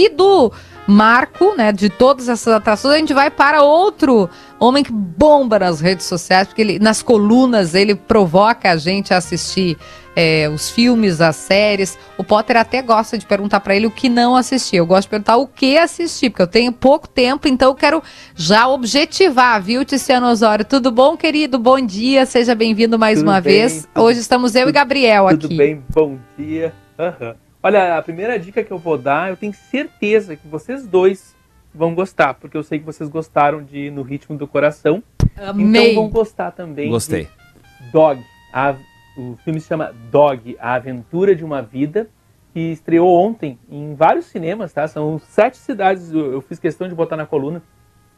[0.88, 4.28] marco, né, de todas essas atrações, a gente vai para outro
[4.60, 9.18] homem que bomba nas redes sociais, porque ele, nas colunas ele provoca a gente a
[9.18, 9.78] assistir
[10.16, 11.97] é, os filmes, as séries.
[12.18, 14.78] O Potter até gosta de perguntar para ele o que não assistir.
[14.78, 18.03] Eu gosto de perguntar o que assistir, porque eu tenho pouco tempo, então eu quero
[18.36, 20.66] já objetivar, viu, Tiziano Osório?
[20.66, 21.57] Tudo bom, querido?
[21.60, 23.88] Bom dia, seja bem-vindo mais Tudo uma bem, vez.
[23.93, 25.57] tudo- Hoje estamos eu e Gabriel Tudo aqui.
[25.57, 26.74] bem, bom dia.
[26.97, 27.36] Aham.
[27.62, 31.36] Olha, a primeira dica que eu vou dar, eu tenho certeza que vocês dois
[31.76, 35.03] vão gostar, porque eu sei que vocês gostaram de No Ritmo do Coração.
[35.38, 35.91] Amei.
[35.91, 36.89] Então vão gostar também.
[36.89, 37.24] Gostei.
[37.26, 38.22] de Dog.
[38.53, 38.76] A-
[39.20, 42.08] o filme se chama Dog, A Aventura de uma Vida,
[42.54, 44.88] que estreou ontem em vários cinemas, tá?
[44.88, 47.62] São sete cidades, eu, fiz questão de botar na coluna.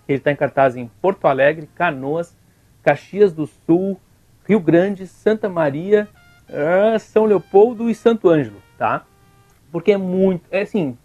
[0.08, 2.38] Ele está em cartaz em Porto Alegre, Canoas,
[2.84, 3.99] Caxias do Sul,
[4.47, 6.08] Rio Grande, Santa Maria,
[6.49, 9.04] ah, São Leopoldo e Santo Ângelo, tá?
[9.72, 10.97] Porque é muito, é assim,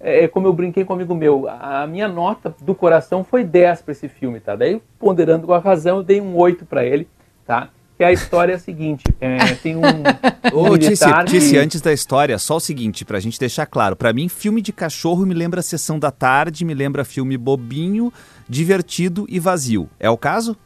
[0.00, 3.82] é como eu brinquei com um amigo meu, a minha nota do coração foi 10
[3.82, 4.54] para esse filme, tá?
[4.54, 7.08] Daí, ponderando com a razão, eu dei um 8 para ele,
[7.46, 7.70] tá?
[7.98, 11.04] Que a história é a seguinte, é, tem um, um Ô, Tice,
[11.50, 13.96] que- antes da história, só o seguinte, pra gente deixar claro.
[13.96, 18.12] Pra mim, filme de cachorro me lembra Sessão da Tarde, me lembra filme bobinho,
[18.48, 19.90] divertido e vazio.
[19.98, 20.56] É o caso?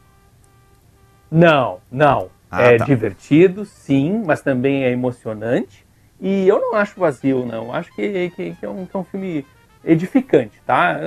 [1.31, 2.29] Não, não.
[2.51, 2.85] Ah, é tá.
[2.85, 5.83] divertido, sim, mas também é emocionante.
[6.21, 7.73] E eu não acho vazio, não.
[7.73, 9.43] Acho que, que, que é, um, é um filme
[9.83, 10.99] edificante, tá?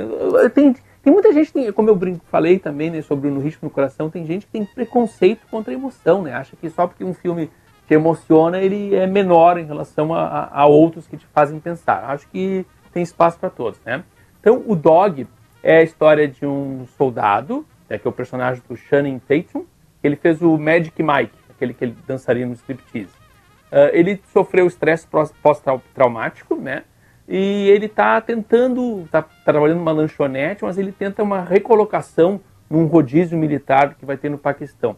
[0.52, 0.74] Tem,
[1.06, 4.26] tem muita gente, como eu brinco, falei também né, sobre No Ritmo do Coração, tem
[4.26, 6.32] gente que tem preconceito contra a emoção, né?
[6.32, 7.48] Acha que só porque um filme
[7.86, 12.02] te emociona, ele é menor em relação a, a- a outros que te fazem pensar.
[12.10, 14.02] Acho que tem espaço para todos, né?
[14.40, 15.28] Então, o Dog
[15.62, 19.60] é a história de um soldado, né, que é o personagem do Shannon Tatum,
[20.00, 23.12] que ele fez o Magic Mike, aquele que ele dançaria no striptease.
[23.70, 26.82] Ah, ele sofreu estresse pós-traumático, né?
[27.28, 33.36] E ele está tentando, está trabalhando numa lanchonete, mas ele tenta uma recolocação num rodízio
[33.36, 34.96] militar que vai ter no Paquistão.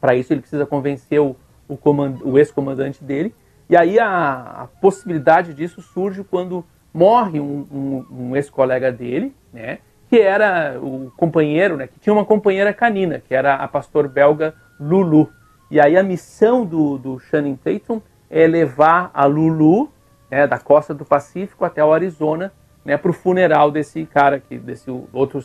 [0.00, 1.36] Para isso ele precisa convencer o,
[1.68, 1.78] o,
[2.24, 3.34] o ex-comandante dele.
[3.68, 9.78] E aí a, a possibilidade disso surge quando morre um, um- um ex-colega dele, né?
[10.08, 11.86] Que era o companheiro, né?
[11.86, 15.30] Que tinha uma companheira canina, que era a pastor belga Lulu.
[15.70, 19.88] E aí a missão do, do Shannon Tatum é levar a Lulu,
[20.30, 22.52] né, da costa do Pacífico até o Arizona,
[22.84, 25.40] né, para o funeral desse cara, que, desse outro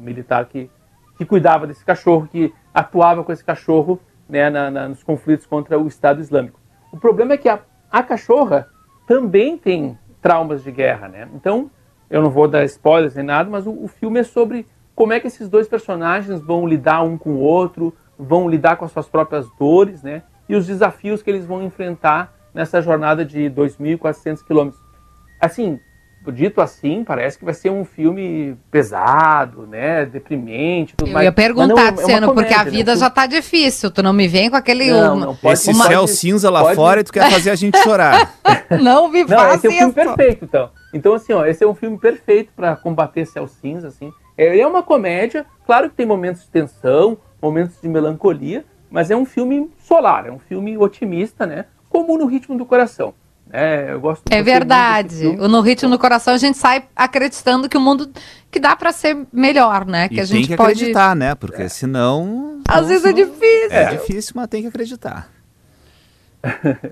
[0.00, 0.70] militar que,
[1.16, 5.78] que cuidava desse cachorro, que atuava com esse cachorro né, na- na- nos conflitos contra
[5.78, 6.58] o Estado Islâmico.
[6.92, 7.60] O problema é que a,
[7.90, 8.68] a cachorra
[9.06, 11.28] também tem traumas de guerra, né?
[11.34, 11.70] Então,
[12.08, 15.20] eu não vou dar spoilers nem nada, mas o, o filme é sobre como é
[15.20, 19.08] que esses dois personagens vão lidar um com o outro, vão lidar com as suas
[19.08, 20.22] próprias dores, né?
[20.48, 24.80] E os desafios que eles vão enfrentar nessa jornada de 2.400 quilômetros.
[25.40, 25.78] Assim,
[26.32, 30.06] dito assim, parece que vai ser um filme pesado, né?
[30.06, 31.24] Deprimente, tudo Eu mais.
[31.26, 32.70] ia perguntar, é uma Tiziano, porque a comédia, né?
[32.70, 33.90] vida já tá difícil.
[33.90, 34.90] Tu não me vem com aquele.
[34.90, 37.50] Não, uma- não, pode- Esse uma- céu cinza lá pode- fora e tu quer fazer
[37.50, 38.32] a gente chorar.
[38.80, 40.70] Não me Não, faz esse é o filme perfeito, então.
[40.94, 44.10] Então, assim, ó, esse é um filme perfeito para combater céu cinza, assim.
[44.38, 49.10] É, Ele é uma comédia, claro que tem momentos de tensão, momentos de melancolia, mas
[49.10, 51.66] é um filme solar, é um filme otimista, né?
[51.94, 53.14] Como no ritmo do coração.
[53.46, 53.92] né?
[53.92, 55.28] eu gosto É verdade.
[55.28, 58.10] O No Ritmo do Coração a gente sai acreditando que o mundo
[58.50, 60.08] que dá pra ser melhor, né?
[60.08, 60.72] Que E a gente tem que pode.
[60.72, 61.36] acreditar, né?
[61.36, 62.60] Porque senão.
[62.68, 63.68] Às vezes é difícil.
[63.70, 65.28] É difícil, mas tem que acreditar.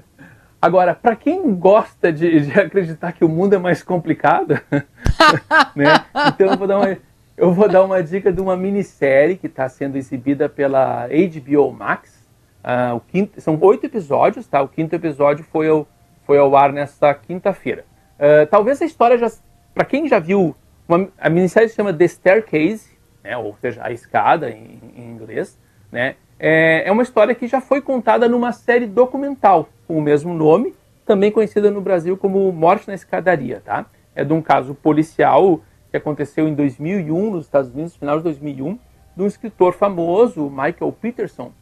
[0.63, 4.61] Agora, para quem gosta de, de acreditar que o mundo é mais complicado,
[5.75, 6.05] né?
[6.29, 6.97] Então eu vou dar uma,
[7.37, 12.22] eu vou dar uma dica de uma minissérie que está sendo exibida pela HBO Max.
[12.63, 14.63] Ah, o quinto, são oito episódios, tá?
[14.63, 15.87] O quinto episódio foi ao,
[16.25, 17.85] foi ao ar nesta quinta-feira.
[18.19, 19.31] Ah, talvez a história já,
[19.75, 20.55] para quem já viu,
[20.89, 22.91] uma- a minissérie se chama The Staircase,
[23.23, 23.37] né?
[23.37, 25.59] Ou seja, a escada em, em inglês,
[25.91, 26.17] né?
[26.39, 30.75] É, é uma história que já foi contada numa série documental com o mesmo nome,
[31.07, 33.87] também conhecida no Brasil como Morte na Escadaria, tá?
[34.15, 35.61] É de um caso policial
[35.91, 38.79] que aconteceu em 2001 nos Estados Unidos, final de 2001,
[39.17, 41.53] de um escritor famoso, Michael Peterson,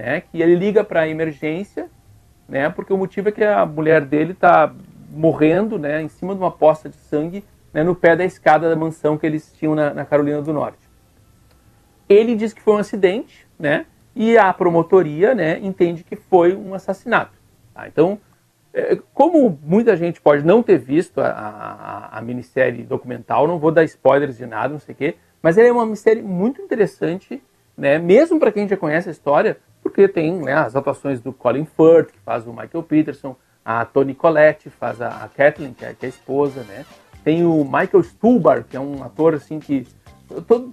[0.00, 0.22] né?
[0.22, 1.88] Que ele liga para a emergência,
[2.48, 2.70] né?
[2.70, 4.74] Porque o motivo é que a mulher dele está
[5.10, 6.02] morrendo, né?
[6.02, 7.84] Em cima de uma poça de sangue, né?
[7.84, 10.78] No pé da escada da mansão que eles tinham na, na Carolina do Norte.
[12.08, 13.86] Ele diz que foi um acidente, né?
[14.16, 17.32] E a promotoria, né, entende que foi um assassinato.
[17.72, 17.86] tá?
[17.86, 18.18] Então,
[18.74, 23.70] é, como muita gente pode não ter visto a, a, a minissérie documental, não vou
[23.70, 27.40] dar spoilers de nada, não sei o quê, mas ela é uma minissérie muito interessante,
[27.80, 31.64] né, mesmo para quem já conhece a história, porque tem né, as atuações do Colin
[31.64, 35.94] Firth, que faz o Michael Peterson, a Toni Collette faz a, a Kathleen, que é,
[35.94, 36.84] que é a esposa, né?
[37.24, 39.86] Tem o Michael Stuhlbarg, que é um ator assim que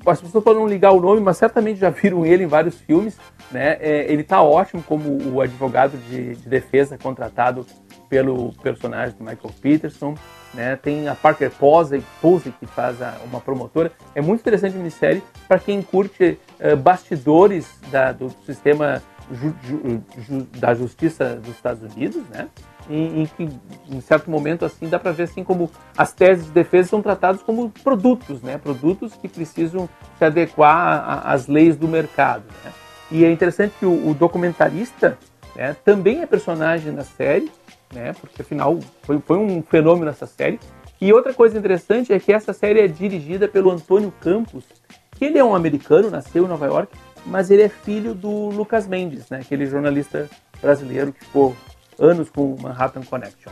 [0.06, 3.18] as pessoas podem não ligar o nome, mas certamente já viram ele em vários filmes.
[3.52, 3.78] Né?
[3.80, 7.66] É, ele está ótimo como o advogado de, de, defesa contratado
[8.10, 10.16] pelo personagem do Michael Peterson.
[10.54, 10.76] Né?
[10.76, 13.92] Tem a Parker Posey, Posey que faz a, uma promotora.
[14.16, 20.04] É muito interessante a minissérie para quem curte uh, bastidores da, do sistema ju, ju,
[20.18, 22.48] ju, da justiça dos Estados Unidos, né?
[22.90, 23.50] em, que,
[23.90, 27.42] em certo momento, assim, dá para ver assim como as teses de defesa são tratadas
[27.42, 28.58] como produtos, né?
[28.58, 32.46] Produtos que precisam se adequar às leis do mercado.
[32.64, 32.72] Né?
[33.12, 35.18] E é interessante que o, o documentarista
[35.56, 37.52] né, também é personagem na série,
[37.94, 38.14] né?
[38.20, 40.60] Porque afinal foi, foi um fenômeno essa série.
[41.00, 44.64] E outra coisa interessante é que essa série é dirigida pelo Antônio Campos,
[45.12, 48.88] que ele é um americano, nasceu em Nova York, mas ele é filho do Lucas
[48.88, 49.40] Mendes, né?
[49.42, 50.30] Aquele jornalista
[50.62, 51.56] brasileiro que ficou
[52.00, 53.52] anos com o Manhattan Connection.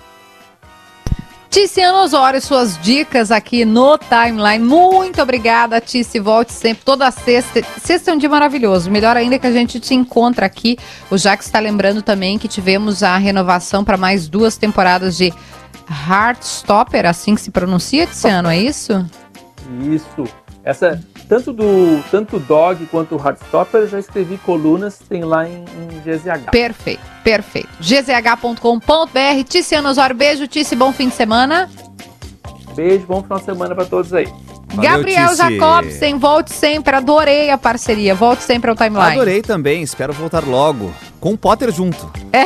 [1.56, 4.62] Ticiano Osório, suas dicas aqui no Timeline.
[4.62, 6.20] Muito obrigada, Tici.
[6.20, 7.62] Volte sempre, toda sexta.
[7.80, 8.91] Sexta é um dia maravilhoso.
[8.91, 10.78] Melhor ainda que a gente te encontra aqui.
[11.10, 15.34] O Jax está lembrando também que tivemos a renovação para mais duas temporadas de
[16.10, 19.10] Heartstopper, assim que se pronuncia, Ticiano, é isso?
[19.80, 20.26] Isso.
[20.62, 25.63] Essa, tanto do tanto Dog quanto o Hardstopper, eu já escrevi colunas, tem lá em,
[25.63, 26.51] em GZH.
[26.51, 27.69] Perfeito, perfeito.
[27.80, 29.43] gzh.com.br.
[29.47, 31.69] Ticiano Osório, beijo, Tici, bom fim de semana.
[32.76, 34.28] Beijo, bom final de semana para todos aí.
[34.73, 35.38] Valeu, Gabriel Tici.
[35.38, 39.13] Jacobsen, volte sempre, adorei a parceria, volte sempre ao timeline.
[39.13, 42.11] Adorei também, espero voltar logo, com o Potter junto.
[42.34, 42.43] É,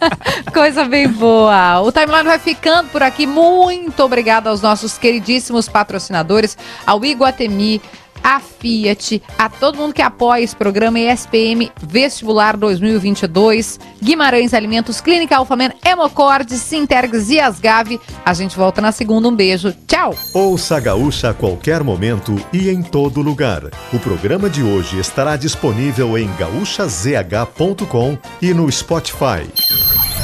[0.52, 1.80] coisa bem boa.
[1.80, 3.26] O timeline vai ficando por aqui.
[3.26, 6.56] Muito obrigada aos nossos queridíssimos patrocinadores,
[6.86, 7.82] ao Iguatemi
[8.24, 15.36] a Fiat, a todo mundo que apoia esse programa ESPM Vestibular 2022, Guimarães Alimentos, Clínica
[15.36, 18.00] Alfamen, Hemocord, Sintergs e Asgave.
[18.24, 19.28] A gente volta na segunda.
[19.28, 19.74] Um beijo.
[19.86, 20.14] Tchau.
[20.32, 23.64] Ouça a Gaúcha a qualquer momento e em todo lugar.
[23.92, 30.13] O programa de hoje estará disponível em gaúchazh.com e no Spotify.